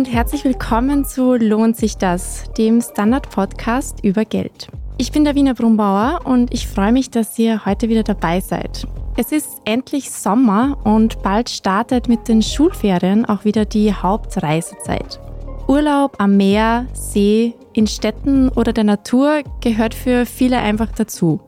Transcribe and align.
Und 0.00 0.10
herzlich 0.10 0.44
willkommen 0.46 1.04
zu 1.04 1.34
Lohnt 1.34 1.76
sich 1.76 1.98
das, 1.98 2.50
dem 2.56 2.80
Standard-Podcast 2.80 4.02
über 4.02 4.24
Geld. 4.24 4.68
Ich 4.96 5.12
bin 5.12 5.26
Wiener 5.26 5.52
Brumbauer 5.52 6.20
und 6.24 6.54
ich 6.54 6.66
freue 6.66 6.90
mich, 6.90 7.10
dass 7.10 7.38
ihr 7.38 7.66
heute 7.66 7.90
wieder 7.90 8.02
dabei 8.02 8.40
seid. 8.40 8.86
Es 9.18 9.30
ist 9.30 9.60
endlich 9.66 10.10
Sommer 10.10 10.78
und 10.84 11.22
bald 11.22 11.50
startet 11.50 12.08
mit 12.08 12.28
den 12.28 12.40
Schulferien 12.40 13.26
auch 13.26 13.44
wieder 13.44 13.66
die 13.66 13.92
Hauptreisezeit. 13.92 15.20
Urlaub 15.68 16.14
am 16.16 16.38
Meer, 16.38 16.86
See, 16.94 17.54
in 17.74 17.86
Städten 17.86 18.48
oder 18.48 18.72
der 18.72 18.84
Natur 18.84 19.42
gehört 19.60 19.92
für 19.92 20.24
viele 20.24 20.60
einfach 20.60 20.92
dazu, 20.96 21.40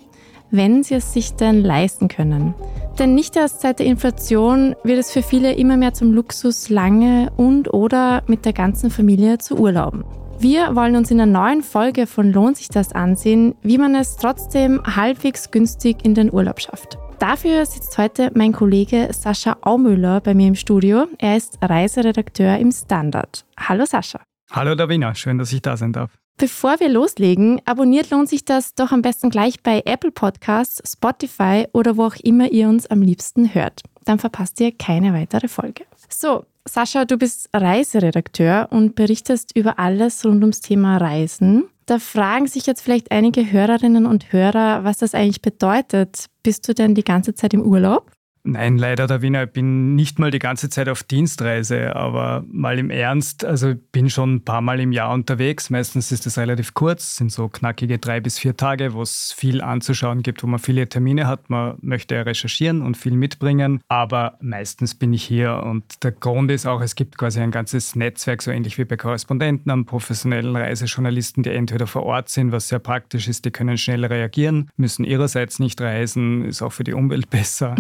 wenn 0.53 0.85
sie 0.85 0.95
es 0.95 1.13
sich 1.13 1.35
denn 1.35 1.63
leisten 1.65 2.07
können. 2.07 2.55
Denn 2.99 3.15
nicht 3.15 3.35
erst 3.37 3.63
seit 3.63 3.81
der 3.81 3.87
Inflation 3.87 4.77
wird 4.85 4.99
es 4.99 5.11
für 5.11 5.23
viele 5.23 5.55
immer 5.55 5.77
mehr 5.77 5.95
zum 5.95 6.13
Luxus, 6.13 6.69
lange 6.69 7.33
und 7.37 7.73
oder 7.73 8.23
mit 8.27 8.45
der 8.45 8.53
ganzen 8.53 8.91
Familie 8.91 9.39
zu 9.39 9.57
urlauben. 9.57 10.05
Wir 10.39 10.75
wollen 10.77 10.97
uns 10.97 11.11
in 11.11 11.19
der 11.19 11.27
neuen 11.27 11.63
Folge 11.63 12.07
von 12.07 12.33
Lohnt 12.33 12.57
sich 12.57 12.69
das 12.69 12.93
ansehen, 12.93 13.55
wie 13.63 13.79
man 13.79 13.95
es 13.95 14.17
trotzdem 14.17 14.83
halbwegs 14.85 15.51
günstig 15.51 16.05
in 16.05 16.15
den 16.15 16.33
Urlaub 16.33 16.61
schafft. 16.61 16.99
Dafür 17.19 17.65
sitzt 17.65 17.97
heute 17.99 18.33
mein 18.35 18.53
Kollege 18.53 19.09
Sascha 19.13 19.57
Aumüller 19.63 20.21
bei 20.21 20.35
mir 20.35 20.49
im 20.49 20.57
Studio. 20.57 21.07
Er 21.19 21.37
ist 21.37 21.59
Reiseredakteur 21.63 22.59
im 22.59 22.73
Standard. 22.73 23.45
Hallo 23.57 23.85
Sascha. 23.87 24.21
Hallo 24.51 24.75
Davina, 24.75 25.15
schön, 25.15 25.39
dass 25.39 25.53
ich 25.53 25.63
da 25.63 25.77
sein 25.77 25.93
darf. 25.93 26.11
Bevor 26.43 26.81
wir 26.81 26.89
loslegen, 26.89 27.63
abonniert 27.67 28.11
lohnt 28.11 28.29
sich 28.29 28.45
das 28.45 28.75
doch 28.75 28.91
am 28.91 29.01
besten 29.01 29.31
gleich 29.31 29.63
bei 29.63 29.81
Apple 29.85 30.11
Podcasts, 30.11 30.83
Spotify 30.91 31.69
oder 31.73 31.97
wo 31.97 32.07
auch 32.07 32.17
immer 32.17 32.51
ihr 32.51 32.69
uns 32.69 32.89
am 32.89 33.01
liebsten 33.01 33.55
hört. 33.55 33.83
Dann 34.05 34.19
verpasst 34.19 34.61
ihr 34.61 34.73
keine 34.77 35.15
weitere 35.15 35.47
Folge. 35.47 35.85
So, 36.09 36.45
Sascha, 36.65 37.05
du 37.05 37.17
bist 37.17 37.49
Reiseredakteur 37.53 38.67
und 38.73 38.97
berichtest 38.97 39.57
über 39.57 39.79
alles 39.79 40.25
rund 40.25 40.43
ums 40.43 40.61
Thema 40.61 40.97
Reisen. 40.97 41.67
Da 41.87 42.01
fragen 42.01 42.49
sich 42.49 42.67
jetzt 42.67 42.83
vielleicht 42.83 43.13
einige 43.13 43.53
Hörerinnen 43.53 44.05
und 44.05 44.33
Hörer, 44.33 44.83
was 44.83 44.99
das 44.99 45.15
eigentlich 45.15 45.43
bedeutet. 45.43 46.27
Bist 46.43 46.67
du 46.69 46.75
denn 46.75 46.97
die 46.97 47.05
ganze 47.05 47.35
Zeit 47.35 47.55
im 47.55 47.63
Urlaub? 47.63 48.11
Nein, 48.45 48.77
leider, 48.77 49.07
der 49.07 49.23
Wiener. 49.23 49.45
Ich 49.45 49.53
bin 49.53 49.95
nicht 49.95 50.19
mal 50.19 50.33
die 50.33 50.41
ganze 50.41 50.69
Zeit 50.69 50.89
auf 50.89 51.05
Dienstreise, 51.05 51.95
aber 51.95 52.45
mal 52.49 52.77
im 52.77 52.91
Ernst. 52.91 53.45
Also 53.45 53.71
ich 53.71 53.79
bin 53.93 54.11
schon 54.11 54.35
ein 54.35 54.45
paar 54.45 54.61
Mal 54.61 54.81
im 54.81 54.91
Jahr 54.91 55.13
unterwegs. 55.13 55.71
Meistens 55.71 56.11
ist 56.11 56.27
es 56.27 56.39
relativ 56.39 56.75
kurz, 56.75 57.17
sind 57.17 57.31
so 57.31 57.49
knackige 57.49 57.99
drei 57.99 58.19
bis 58.19 58.41
vier 58.41 58.57
Tage, 58.57 58.95
wo 58.95 59.03
es 59.03 59.33
viel 59.33 59.63
anzuschauen 59.63 60.23
gibt, 60.23 60.43
wo 60.43 60.49
man 60.49 60.59
viele 60.59 60.89
Termine 60.89 61.29
hat. 61.29 61.51
Man 61.51 61.77
möchte 61.83 62.17
ja 62.17 62.23
recherchieren 62.23 62.83
und 62.83 62.97
viel 62.97 63.13
mitbringen, 63.13 63.81
aber 63.87 64.39
meistens 64.41 64.97
bin 64.97 65.13
ich 65.13 65.23
hier. 65.23 65.63
Und 65.65 66.03
der 66.03 66.11
Grund 66.11 66.51
ist 66.51 66.67
auch, 66.67 66.81
es 66.81 66.97
gibt 66.97 67.19
quasi 67.19 67.39
ein 67.39 67.53
ganzes 67.53 67.95
Netzwerk, 67.95 68.43
so 68.43 68.51
ähnlich 68.51 68.77
wie 68.77 68.85
bei 68.85 68.97
Korrespondenten, 68.97 69.71
an 69.71 69.85
professionellen 69.85 70.57
Reisejournalisten, 70.57 71.45
die 71.45 71.51
entweder 71.51 71.87
vor 71.87 72.03
Ort 72.03 72.29
sind, 72.29 72.51
was 72.51 72.67
sehr 72.67 72.81
praktisch 72.81 73.29
ist, 73.29 73.45
die 73.45 73.53
können 73.53 73.79
schnell 73.79 74.05
reagieren, 74.05 74.69
müssen 74.77 75.05
ihrerseits 75.05 75.61
nicht 75.61 75.81
reisen, 75.81 76.45
ist 76.45 76.61
auch 76.61 76.73
für 76.73 76.83
die 76.83 76.95
Umwelt 76.95 77.31
besser. 77.31 77.77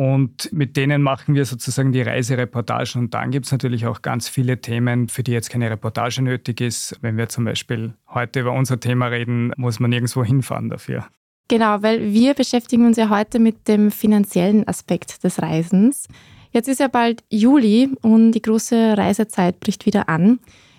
Und 0.00 0.50
mit 0.50 0.78
denen 0.78 1.02
machen 1.02 1.34
wir 1.34 1.44
sozusagen 1.44 1.92
die 1.92 2.00
Reisereportagen. 2.00 3.02
Und 3.02 3.12
dann 3.12 3.30
gibt 3.30 3.44
es 3.44 3.52
natürlich 3.52 3.84
auch 3.84 4.00
ganz 4.00 4.30
viele 4.30 4.58
Themen, 4.62 5.10
für 5.10 5.22
die 5.22 5.32
jetzt 5.32 5.50
keine 5.50 5.68
Reportage 5.68 6.22
nötig 6.22 6.62
ist. 6.62 6.96
Wenn 7.02 7.18
wir 7.18 7.28
zum 7.28 7.44
Beispiel 7.44 7.92
heute 8.08 8.40
über 8.40 8.52
unser 8.52 8.80
Thema 8.80 9.08
reden, 9.08 9.52
muss 9.58 9.78
man 9.78 9.90
nirgendwo 9.90 10.24
hinfahren 10.24 10.70
dafür. 10.70 11.04
Genau, 11.48 11.82
weil 11.82 12.14
wir 12.14 12.32
beschäftigen 12.32 12.86
uns 12.86 12.96
ja 12.96 13.10
heute 13.10 13.38
mit 13.38 13.68
dem 13.68 13.90
finanziellen 13.90 14.66
Aspekt 14.66 15.22
des 15.22 15.42
Reisens. 15.42 16.08
Jetzt 16.50 16.68
ist 16.68 16.80
ja 16.80 16.88
bald 16.88 17.22
Juli 17.28 17.90
und 18.00 18.32
die 18.32 18.40
große 18.40 18.96
Reisezeit 18.96 19.60
bricht 19.60 19.84
wieder 19.84 20.08
an. 20.08 20.38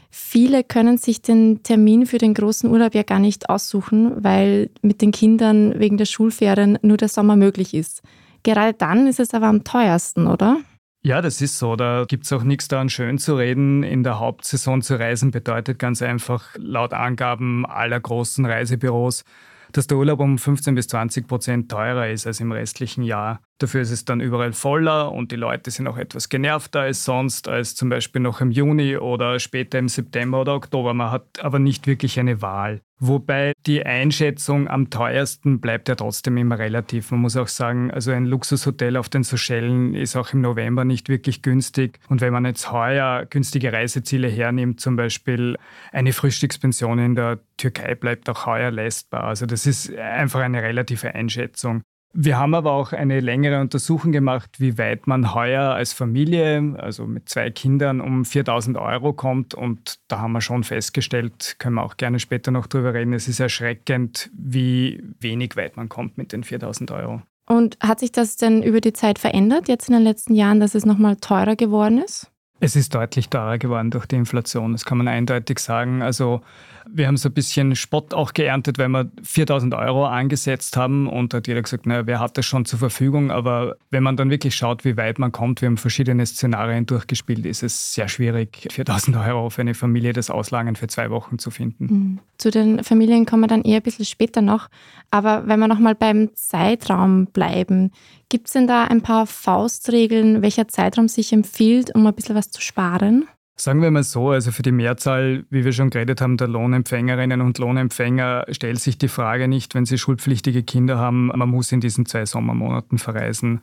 Viele 0.10 0.64
können 0.64 0.98
sich 0.98 1.22
den 1.22 1.62
Termin 1.62 2.08
für 2.08 2.18
den 2.18 2.34
großen 2.34 2.72
Urlaub 2.72 2.96
ja 2.96 3.04
gar 3.04 3.20
nicht 3.20 3.52
aussuchen, 3.52 4.24
weil 4.24 4.72
mit 4.82 5.00
den 5.04 5.12
Kindern 5.12 5.80
wegen 5.80 5.98
der 5.98 6.06
Schulferien 6.06 6.80
nur 6.82 6.98
der 6.98 7.08
Sommer 7.08 7.36
möglich 7.36 7.76
ist. 7.76 8.02
Gerade 8.44 8.74
dann 8.74 9.08
ist 9.08 9.20
es 9.20 9.34
aber 9.34 9.48
am 9.48 9.64
teuersten, 9.64 10.28
oder? 10.28 10.58
Ja, 11.04 11.22
das 11.22 11.42
ist 11.42 11.58
so. 11.58 11.76
Da 11.76 12.06
gibt 12.08 12.26
es 12.26 12.34
auch 12.34 12.44
nichts 12.44 12.68
daran 12.68 12.90
schön 12.90 13.18
zu 13.18 13.36
reden. 13.36 13.82
In 13.82 14.04
der 14.04 14.20
Hauptsaison 14.20 14.84
zu 14.84 15.00
reisen 15.00 15.32
bedeutet 15.32 15.80
ganz 15.80 16.02
einfach 16.02 16.56
laut 16.58 16.94
Angaben 16.94 17.66
aller 17.66 18.00
großen 18.00 18.46
Reisebüros, 18.46 19.24
dass 19.72 19.88
der 19.88 19.98
Urlaub 19.98 20.20
um 20.20 20.38
15 20.38 20.76
bis 20.76 20.88
20 20.90 21.28
Prozent 21.28 21.72
teurer 21.72 22.10
ist 22.10 22.28
als 22.28 22.40
im 22.40 22.52
restlichen 22.52 23.04
Jahr. 23.04 23.42
Dafür 23.58 23.82
ist 23.82 23.90
es 23.90 24.06
dann 24.06 24.22
überall 24.22 24.54
voller 24.54 25.12
und 25.12 25.32
die 25.32 25.38
Leute 25.38 25.72
sind 25.72 25.88
auch 25.88 25.98
etwas 25.98 26.30
genervter 26.30 26.82
als 26.82 27.04
sonst, 27.04 27.48
als 27.48 27.74
zum 27.74 27.90
Beispiel 27.90 28.22
noch 28.22 28.40
im 28.40 28.52
Juni 28.52 28.98
oder 28.98 29.40
später 29.40 29.80
im 29.80 29.88
September 29.88 30.42
oder 30.42 30.54
Oktober. 30.54 30.94
Man 30.94 31.10
hat 31.10 31.44
aber 31.44 31.58
nicht 31.58 31.88
wirklich 31.88 32.20
eine 32.20 32.44
Wahl. 32.44 32.82
Wobei 33.04 33.54
die 33.66 33.84
Einschätzung 33.84 34.68
am 34.68 34.92
teuersten 34.92 35.60
bleibt 35.60 35.90
ja 35.90 35.96
trotzdem 35.96 36.38
immer 36.38 36.60
relativ. 36.60 37.10
Man 37.10 37.22
muss 37.22 37.36
auch 37.36 37.48
sagen, 37.48 37.90
also 37.90 38.12
ein 38.12 38.28
Luxushotel 38.28 38.96
auf 38.96 39.10
den 39.10 39.24
Seychellen 39.24 39.96
ist 39.96 40.16
auch 40.16 40.34
im 40.34 40.42
November 40.42 40.86
nicht 40.86 41.10
wirklich 41.10 41.42
günstig. 41.42 42.00
Und 42.10 42.22
wenn 42.22 42.32
man 42.32 42.46
jetzt 42.46 42.72
heuer 42.72 43.26
günstige 43.26 43.74
Reiseziele 43.74 44.28
hernimmt, 44.28 44.82
zum 44.82 44.98
Beispiel 44.98 45.58
eine 45.92 46.14
Frühstückspension 46.14 47.00
in 47.00 47.16
der 47.16 47.40
Türkei 47.58 47.96
bleibt 47.96 48.30
auch 48.30 48.46
heuer 48.46 48.70
leistbar. 48.70 49.24
Also 49.24 49.48
das 49.48 49.66
ist 49.66 49.92
einfach 49.96 50.42
eine 50.42 50.62
relative 50.62 51.16
Einschätzung. 51.16 51.82
Wir 52.14 52.38
haben 52.38 52.54
aber 52.56 52.74
auch 52.74 52.92
eine 52.92 53.22
längere 53.22 53.62
Untersuchung 53.62 54.12
gemacht, 54.12 54.60
wie 54.60 54.78
weit 54.78 55.08
man 55.08 55.34
heuer 55.34 55.74
als 55.74 55.94
Familie, 55.94 56.76
also 56.78 57.06
mit 57.08 57.30
zwei 57.30 57.50
Kindern, 57.52 58.02
um 58.02 58.26
4000 58.26 58.78
Euro 58.78 59.14
kommt. 59.14 59.54
Und 59.54 60.00
da 60.10 60.20
haben 60.20 60.34
wir 60.34 60.42
schon 60.42 60.64
festgestellt, 60.64 61.56
können 61.58 61.76
wir 61.76 61.84
auch 61.84 61.98
gerne 61.98 62.20
später 62.20 62.52
noch 62.52 62.68
drüber 62.68 62.94
reden, 62.94 63.14
es 63.14 63.28
ist 63.28 63.40
erschreckend, 63.40 64.30
wie 64.34 65.04
wenig 65.20 65.56
weit 65.56 65.78
man 65.78 65.90
kommt 65.90 66.18
mit 66.18 66.34
den 66.34 66.44
4000 66.44 66.92
Euro. 66.92 67.22
Und 67.48 67.78
hat 67.82 68.00
sich 68.00 68.12
das 68.12 68.38
denn 68.38 68.64
über 68.64 68.82
die 68.82 68.94
Zeit 68.94 69.20
verändert, 69.20 69.68
jetzt 69.68 69.90
in 69.90 69.94
den 69.94 70.04
letzten 70.04 70.36
Jahren, 70.36 70.60
dass 70.60 70.76
es 70.76 70.86
nochmal 70.86 71.18
teurer 71.18 71.56
geworden 71.56 71.98
ist? 71.98 72.31
Es 72.64 72.76
ist 72.76 72.94
deutlich 72.94 73.28
teurer 73.30 73.58
geworden 73.58 73.90
durch 73.90 74.06
die 74.06 74.16
Inflation, 74.16 74.74
das 74.74 74.86
kann 74.86 75.00
man 75.00 75.08
eindeutig 75.08 75.58
sagen. 75.58 76.04
Also 76.04 76.42
wir 76.88 77.08
haben 77.08 77.18
so 77.18 77.30
ein 77.30 77.34
bisschen 77.34 77.76
Spott 77.76 78.14
auch 78.14 78.34
geerntet, 78.34 78.78
weil 78.78 78.90
wir 78.90 79.10
4000 79.24 79.74
Euro 79.74 80.06
angesetzt 80.06 80.78
haben 80.78 81.08
und 81.08 81.34
da 81.34 81.38
hat 81.38 81.48
jeder 81.48 81.64
gesagt, 81.64 81.88
naja, 81.88 82.06
wer 82.06 82.20
hat 82.20 82.38
das 82.38 82.46
schon 82.46 82.66
zur 82.66 82.78
Verfügung? 82.78 83.32
Aber 83.32 83.78
wenn 83.90 84.04
man 84.04 84.16
dann 84.16 84.30
wirklich 84.30 84.56
schaut, 84.56 84.86
wie 84.86 84.96
weit 84.96 85.18
man 85.18 85.32
kommt, 85.32 85.62
wir 85.62 85.68
haben 85.68 85.78
verschiedene 85.78 86.24
Szenarien 86.24 86.86
durchgespielt, 86.86 87.48
ist 87.48 87.64
es 87.64 87.96
sehr 87.96 88.08
schwierig, 88.08 88.68
4000 88.72 89.18
Euro 89.18 89.50
für 89.50 89.62
eine 89.62 89.74
Familie 89.74 90.14
das 90.14 90.30
Auslangen 90.30 90.76
für 90.76 90.88
zwei 90.88 91.10
Wochen 91.10 91.40
zu 91.40 91.50
finden. 91.50 91.86
Mhm. 91.86 92.20
Zu 92.38 92.52
den 92.52 92.84
Familien 92.84 93.26
kommen 93.26 93.42
wir 93.42 93.48
dann 93.48 93.64
eher 93.64 93.78
ein 93.78 93.84
bisschen 93.84 94.06
später 94.06 94.42
noch. 94.42 94.68
Aber 95.10 95.48
wenn 95.48 95.60
wir 95.60 95.68
nochmal 95.68 95.96
beim 95.96 96.30
Zeitraum 96.36 97.26
bleiben, 97.26 97.92
gibt 98.32 98.48
es 98.48 98.54
denn 98.54 98.66
da 98.66 98.86
ein 98.86 99.02
paar 99.02 99.28
Faustregeln, 99.28 100.42
welcher 100.42 100.68
Zeitraum 100.68 101.08
sich 101.08 101.34
empfiehlt, 101.34 101.94
um 101.94 102.08
ein 102.08 102.16
bisschen 102.16 102.36
was 102.36 102.50
zu 102.50 102.62
sparen? 102.62 103.28
Sagen 103.58 103.82
wir 103.84 103.92
mal 103.92 104.04
so, 104.04 104.32
also 104.32 104.52
für 104.52 104.64
die 104.64 104.72
Mehrzahl, 104.72 105.46
wie 105.52 105.66
wir 105.66 105.74
schon 105.74 105.92
geredet 105.92 106.20
haben, 106.22 106.38
der 106.38 106.48
Lohnempfängerinnen 106.48 107.42
und 107.42 107.60
Lohnempfänger 107.60 108.46
stellt 108.50 108.80
sich 108.80 108.98
die 108.98 109.10
Frage 109.10 109.48
nicht, 109.48 109.76
wenn 109.76 109.86
sie 109.86 110.00
schulpflichtige 110.00 110.64
Kinder 110.64 110.98
haben, 110.98 111.28
man 111.28 111.50
muss 111.50 111.72
in 111.72 111.82
diesen 111.82 112.08
zwei 112.08 112.26
Sommermonaten 112.26 112.98
verreisen. 112.98 113.62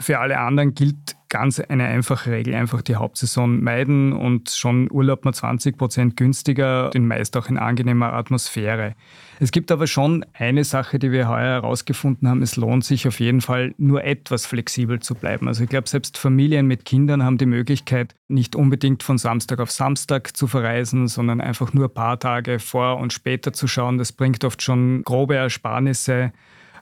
Für 0.00 0.18
alle 0.18 0.40
anderen 0.40 0.74
gilt 0.74 1.16
ganz 1.28 1.60
eine 1.60 1.84
einfache 1.84 2.30
Regel, 2.30 2.54
einfach 2.54 2.82
die 2.82 2.96
Hauptsaison 2.96 3.62
meiden 3.62 4.12
und 4.12 4.50
schon 4.50 4.90
Urlaub 4.90 5.24
mal 5.24 5.32
20 5.32 5.76
Prozent 5.76 6.16
günstiger, 6.16 6.90
den 6.90 7.06
meist 7.06 7.36
auch 7.36 7.48
in 7.48 7.58
angenehmer 7.58 8.12
Atmosphäre. 8.12 8.94
Es 9.38 9.50
gibt 9.50 9.70
aber 9.70 9.86
schon 9.86 10.24
eine 10.32 10.64
Sache, 10.64 10.98
die 10.98 11.12
wir 11.12 11.28
heuer 11.28 11.60
herausgefunden 11.60 12.28
haben, 12.28 12.42
es 12.42 12.56
lohnt 12.56 12.84
sich 12.84 13.06
auf 13.06 13.20
jeden 13.20 13.40
Fall 13.40 13.74
nur 13.76 14.04
etwas 14.04 14.46
flexibel 14.46 15.00
zu 15.00 15.14
bleiben. 15.14 15.48
Also 15.48 15.64
ich 15.64 15.68
glaube, 15.68 15.88
selbst 15.88 16.16
Familien 16.16 16.66
mit 16.66 16.84
Kindern 16.84 17.22
haben 17.22 17.38
die 17.38 17.46
Möglichkeit, 17.46 18.14
nicht 18.28 18.56
unbedingt 18.56 19.02
von 19.02 19.18
Samstag 19.18 19.60
auf 19.60 19.70
Samstag 19.70 20.36
zu 20.36 20.46
verreisen, 20.46 21.08
sondern 21.08 21.40
einfach 21.40 21.72
nur 21.72 21.86
ein 21.86 21.94
paar 21.94 22.18
Tage 22.18 22.58
vor 22.58 22.98
und 22.98 23.12
später 23.12 23.52
zu 23.52 23.68
schauen. 23.68 23.98
Das 23.98 24.12
bringt 24.12 24.44
oft 24.44 24.62
schon 24.62 25.02
grobe 25.02 25.36
Ersparnisse. 25.36 26.32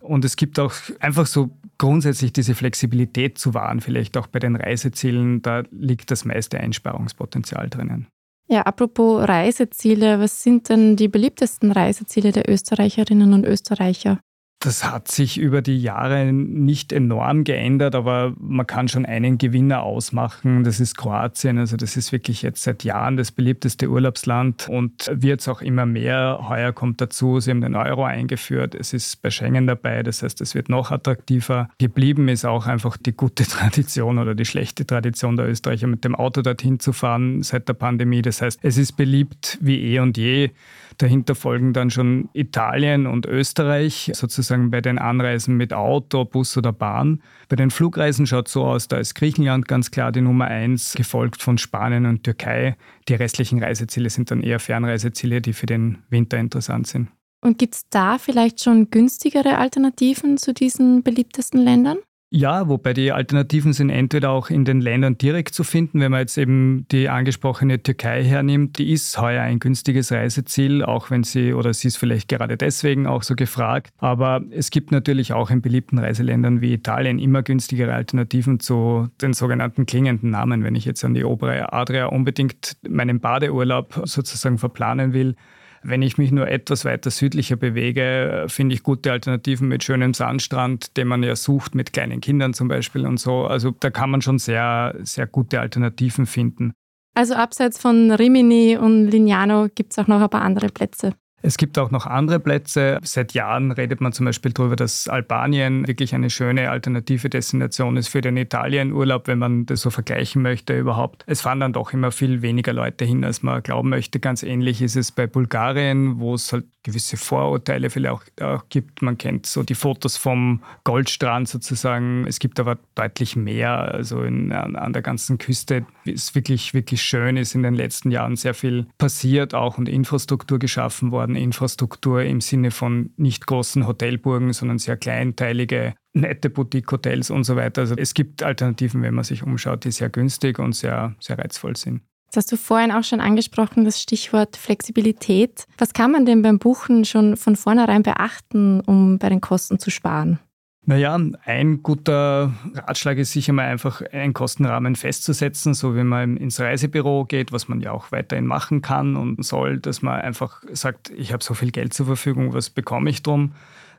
Und 0.04 0.24
es 0.24 0.36
gibt 0.36 0.58
auch 0.58 0.74
einfach 1.00 1.26
so 1.26 1.50
grundsätzlich 1.78 2.32
diese 2.32 2.54
Flexibilität 2.54 3.38
zu 3.38 3.54
wahren, 3.54 3.80
vielleicht 3.80 4.16
auch 4.16 4.26
bei 4.26 4.38
den 4.38 4.54
Reisezielen, 4.54 5.40
da 5.40 5.62
liegt 5.70 6.10
das 6.10 6.24
meiste 6.24 6.60
Einsparungspotenzial 6.60 7.70
drinnen. 7.70 8.06
Ja, 8.46 8.62
apropos 8.62 9.26
Reiseziele, 9.26 10.20
was 10.20 10.42
sind 10.42 10.68
denn 10.68 10.96
die 10.96 11.08
beliebtesten 11.08 11.72
Reiseziele 11.72 12.32
der 12.32 12.48
Österreicherinnen 12.50 13.32
und 13.32 13.46
Österreicher? 13.46 14.20
Das 14.64 14.82
hat 14.82 15.08
sich 15.08 15.37
über 15.37 15.61
die 15.61 15.78
Jahre 15.78 16.32
nicht 16.32 16.90
enorm 16.90 17.44
geändert, 17.44 17.94
aber 17.94 18.32
man 18.40 18.66
kann 18.66 18.88
schon 18.88 19.05
einen 19.05 19.37
Gewinner 19.37 19.82
ausmachen. 19.82 20.64
Das 20.64 20.81
ist 20.81 20.96
Kroatien. 20.96 21.58
Also 21.58 21.76
das 21.76 21.99
ist 21.99 22.12
wirklich 22.12 22.40
jetzt 22.40 22.62
seit 22.62 22.82
Jahren 22.82 23.19
das 23.19 23.31
beliebteste 23.31 23.90
Urlaubsland 23.90 24.66
und 24.70 25.11
wird 25.12 25.43
es 25.43 25.49
auch 25.49 25.61
immer 25.61 25.84
mehr. 25.84 26.46
Heuer 26.49 26.72
kommt 26.72 27.02
dazu, 27.02 27.40
sie 27.40 27.50
haben 27.50 27.61
den 27.61 27.76
Euro 27.76 28.05
eingeführt. 28.05 28.75
Es 28.75 28.94
ist 28.94 29.20
bei 29.20 29.28
Schengen 29.28 29.66
dabei. 29.66 30.02
Das 30.02 30.22
heißt, 30.22 30.40
es 30.40 30.55
wird 30.55 30.70
noch 30.70 30.90
attraktiver. 30.90 31.69
Geblieben 31.76 32.28
ist 32.28 32.46
auch 32.46 32.67
einfach 32.67 32.96
die 32.96 33.12
gute 33.12 33.44
Tradition 33.46 34.19
oder 34.19 34.34
die 34.34 34.46
schlechte 34.46 34.87
Tradition 34.87 35.37
der 35.37 35.46
Österreicher, 35.46 35.88
mit 35.88 36.06
dem 36.06 36.14
Auto 36.14 36.40
dorthin 36.40 36.81
zu 36.81 36.94
fahren 36.94 37.43
seit 37.43 37.69
der 37.69 37.75
Pandemie. 37.75 38.22
Das 38.22 38.40
heißt, 38.40 38.60
es 38.62 38.78
ist 38.78 38.93
beliebt 38.93 39.58
wie 39.60 39.93
eh 39.93 39.99
und 39.99 40.17
je. 40.17 40.52
Dahinter 40.99 41.35
folgen 41.35 41.73
dann 41.73 41.91
schon 41.91 42.29
Italien 42.32 43.06
und 43.06 43.26
Österreich, 43.26 44.11
sozusagen 44.14 44.70
bei 44.70 44.81
den 44.81 44.99
Anreisen 44.99 45.56
mit 45.56 45.73
Auto, 45.73 46.25
Bus 46.25 46.56
oder 46.56 46.73
Bahn. 46.73 47.23
Bei 47.49 47.56
den 47.56 47.70
Flugreisen 47.70 48.26
schaut 48.26 48.46
es 48.46 48.52
so 48.52 48.64
aus, 48.64 48.88
da 48.88 48.99
ist 48.99 49.14
Griechenland 49.14 49.69
ganz 49.69 49.91
klar 49.91 50.12
die 50.12 50.20
Nummer 50.20 50.46
eins, 50.46 50.94
gefolgt 50.94 51.43
von 51.43 51.58
Spanien 51.58 52.06
und 52.06 52.23
Türkei. 52.25 52.76
Die 53.08 53.14
restlichen 53.14 53.62
Reiseziele 53.62 54.11
sind 54.11 54.31
dann 54.31 54.43
eher 54.43 54.61
Fernreiseziele, 54.61 55.41
die 55.41 55.52
für 55.52 55.67
den 55.67 55.99
Winter 56.11 56.38
interessant 56.38 56.87
sind. 56.87 57.08
Und 57.41 57.58
gibt 57.58 57.75
es 57.75 57.88
da 57.91 58.19
vielleicht 58.19 58.64
schon 58.64 58.91
günstigere 58.91 59.58
Alternativen 59.58 60.38
zu 60.38 60.55
diesen 60.55 61.02
beliebtesten 61.02 61.61
Ländern? 61.61 61.99
Ja, 62.36 62.69
wobei 62.69 62.94
die 62.94 63.12
Alternativen 63.12 63.72
sind 63.72 63.90
entweder 63.90 64.31
auch 64.31 64.50
in 64.50 64.64
den 64.64 64.81
Ländern 64.81 65.16
direkt 65.16 65.54
zu 65.54 65.62
finden, 65.62 66.00
wenn 66.00 66.10
man 66.10 66.19
jetzt 66.19 66.36
eben 66.36 66.84
die 66.90 67.08
angesprochene 67.08 67.81
Türkei 67.81 68.25
hernimmt, 68.25 68.78
die 68.78 68.90
ist 68.90 69.16
heuer 69.20 69.44
ein 69.44 69.60
günstiges 69.60 70.10
Reiseziel, 70.10 70.82
auch 70.82 71.12
wenn 71.12 71.22
sie, 71.22 71.54
oder 71.54 71.72
sie 71.72 71.86
ist 71.86 71.96
vielleicht 71.96 72.28
gerade 72.28 72.56
deswegen 72.56 73.06
auch 73.06 73.22
so 73.22 73.36
gefragt. 73.36 73.92
Aber 73.98 74.42
es 74.50 74.70
gibt 74.70 74.90
natürlich 74.90 75.32
auch 75.32 75.48
in 75.48 75.62
beliebten 75.62 75.96
Reiseländern 75.96 76.60
wie 76.60 76.72
Italien 76.72 77.20
immer 77.20 77.44
günstigere 77.44 77.94
Alternativen 77.94 78.58
zu 78.58 79.06
den 79.22 79.32
sogenannten 79.32 79.86
klingenden 79.86 80.31
Namen. 80.31 80.64
Wenn 80.64 80.75
ich 80.75 80.86
jetzt 80.86 81.04
an 81.04 81.14
die 81.14 81.22
obere 81.22 81.72
Adria 81.72 82.06
unbedingt 82.06 82.76
meinen 82.82 83.20
Badeurlaub 83.20 84.02
sozusagen 84.06 84.58
verplanen 84.58 85.12
will, 85.12 85.36
wenn 85.84 86.02
ich 86.02 86.19
mich 86.19 86.32
nur 86.32 86.48
etwas 86.48 86.84
weiter 86.84 87.10
südlicher 87.10 87.56
bewege, 87.56 88.46
finde 88.48 88.75
ich 88.75 88.82
gute 88.82 89.12
Alternativen 89.12 89.69
mit 89.69 89.84
schönem 89.84 90.14
Sandstrand, 90.14 90.96
den 90.96 91.06
man 91.08 91.22
ja 91.22 91.36
sucht, 91.36 91.75
mit 91.75 91.92
kleinen 91.92 92.20
Kindern 92.20 92.54
zum 92.54 92.69
Beispiel 92.69 93.06
und 93.06 93.19
so. 93.19 93.44
Also 93.44 93.70
da 93.70 93.90
kann 93.90 94.10
man 94.10 94.22
schon 94.22 94.38
sehr, 94.38 94.94
sehr 95.02 95.26
gute 95.26 95.60
Alternativen 95.60 96.26
finden. 96.26 96.72
Also 97.14 97.34
abseits 97.34 97.78
von 97.78 98.10
Rimini 98.10 98.76
und 98.76 99.08
Lignano 99.08 99.69
gibt 99.72 99.92
es 99.92 99.98
auch 99.98 100.08
noch 100.08 100.20
ein 100.20 100.28
paar 100.28 100.42
andere 100.42 100.69
Plätze. 100.69 101.14
Es 101.46 101.58
gibt 101.58 101.79
auch 101.79 101.91
noch 101.91 102.06
andere 102.06 102.41
Plätze. 102.41 102.99
Seit 103.02 103.35
Jahren 103.35 103.70
redet 103.70 104.00
man 104.00 104.14
zum 104.14 104.25
Beispiel 104.25 104.55
darüber, 104.55 104.76
dass 104.76 105.08
Albanien 105.08 105.87
wirklich 105.87 106.14
eine 106.14 106.31
schöne 106.31 106.70
alternative 106.70 107.29
Destination 107.29 107.99
ist 107.99 108.08
für 108.08 108.23
den 108.23 108.38
Italienurlaub, 108.38 109.26
wenn 109.26 109.38
man 109.38 109.67
das 109.67 109.82
so 109.82 109.91
vergleichen 109.91 110.41
möchte 110.41 110.79
überhaupt. 110.79 111.23
Es 111.26 111.43
fahren 111.43 111.61
dann 111.61 111.75
doch 111.75 111.93
immer 111.93 112.12
viel 112.12 112.41
weniger 112.41 112.73
Leute 112.73 113.05
hin, 113.05 113.23
als 113.26 113.43
man 113.43 113.62
glauben 113.62 113.91
möchte. 113.91 114.20
Ganz 114.20 114.43
ähnlich 114.43 114.81
ist 114.81 114.96
es 114.96 115.12
bei 115.12 115.26
Bulgarien, 115.26 116.19
wo 116.19 116.32
es 116.32 116.50
halt 116.50 116.64
gewisse 116.82 117.19
Vorurteile 117.19 117.91
vielleicht 117.91 118.41
auch 118.41 118.64
gibt. 118.70 119.02
Man 119.02 119.19
kennt 119.19 119.44
so 119.44 119.62
die 119.62 119.75
Fotos 119.75 120.17
vom 120.17 120.62
Goldstrand 120.85 121.49
sozusagen. 121.49 122.26
Es 122.26 122.38
gibt 122.38 122.58
aber 122.58 122.79
deutlich 122.94 123.37
mehr. 123.37 123.93
Also 123.93 124.23
in, 124.23 124.50
an, 124.52 124.76
an 124.76 124.93
der 124.93 125.02
ganzen 125.02 125.38
Küste 125.38 125.85
ist 126.05 126.35
wirklich, 126.35 126.73
wirklich 126.73 127.02
schön. 127.02 127.37
Ist 127.37 127.55
in 127.55 127.62
den 127.62 127.75
letzten 127.75 128.11
Jahren 128.11 128.37
sehr 128.37 128.55
viel 128.55 128.87
passiert 128.96 129.55
auch 129.55 129.76
und 129.76 129.88
Infrastruktur 129.88 130.58
geschaffen 130.58 131.11
worden 131.11 131.33
Infrastruktur 131.36 132.22
im 132.22 132.40
Sinne 132.40 132.70
von 132.70 133.12
nicht 133.16 133.46
großen 133.46 133.86
Hotelburgen, 133.86 134.52
sondern 134.52 134.78
sehr 134.78 134.96
kleinteilige, 134.96 135.94
nette 136.12 136.50
Boutique-Hotels 136.50 137.31
und 137.31 137.44
so 137.44 137.56
weiter. 137.56 137.82
Also 137.82 137.94
es 137.96 138.14
gibt 138.14 138.42
Alternativen, 138.42 139.02
wenn 139.02 139.14
man 139.14 139.25
sich 139.25 139.42
umschaut, 139.42 139.84
die 139.84 139.92
sehr 139.92 140.10
günstig 140.10 140.58
und 140.58 140.75
sehr, 140.75 141.14
sehr 141.20 141.38
reizvoll 141.38 141.76
sind. 141.76 142.02
Das 142.34 142.44
hast 142.44 142.52
du 142.52 142.56
vorhin 142.56 142.90
auch 142.90 143.04
schon 143.04 143.20
angesprochen, 143.20 143.84
das 143.84 144.02
Stichwort 144.02 144.56
Flexibilität. 144.56 145.66
Was 145.78 145.92
kann 145.92 146.10
man 146.10 146.26
denn 146.26 146.42
beim 146.42 146.58
Buchen 146.58 147.04
schon 147.04 147.36
von 147.36 147.54
vornherein 147.54 148.02
beachten, 148.02 148.81
um 148.81 149.19
bei 149.19 149.28
den 149.28 149.40
Kosten 149.40 149.78
zu 149.78 149.90
sparen? 149.90 150.40
Naja, 150.86 151.19
ein 151.44 151.82
guter 151.82 152.52
Ratschlag 152.75 153.16
ist 153.16 153.32
sicher 153.32 153.54
mal 153.54 153.64
einfach 153.64 154.02
einen 154.12 154.34
Kostenrahmen 154.34 154.96
festzusetzen, 154.96 155.72
so 155.72 155.96
wie 155.96 156.04
man 156.04 156.36
ins 156.36 156.60
Reisebüro 156.60 157.25
geht, 157.25 157.52
was 157.52 157.69
man 157.69 157.81
ja 157.81 157.92
auch 157.92 158.12
weiterhin 158.12 158.46
machen 158.46 158.82
kann 158.82 159.16
und 159.16 159.42
soll, 159.42 159.78
dass 159.78 160.02
man 160.02 160.20
einfach 160.20 160.62
sagt, 160.72 161.08
ich 161.16 161.32
habe 161.32 161.42
so 161.42 161.54
viel 161.54 161.70
Geld 161.70 161.94
zur 161.94 162.04
Verfügung, 162.04 162.52
was 162.52 162.69
bekomme 162.69 163.08
ich 163.08 163.22
drum? 163.22 163.52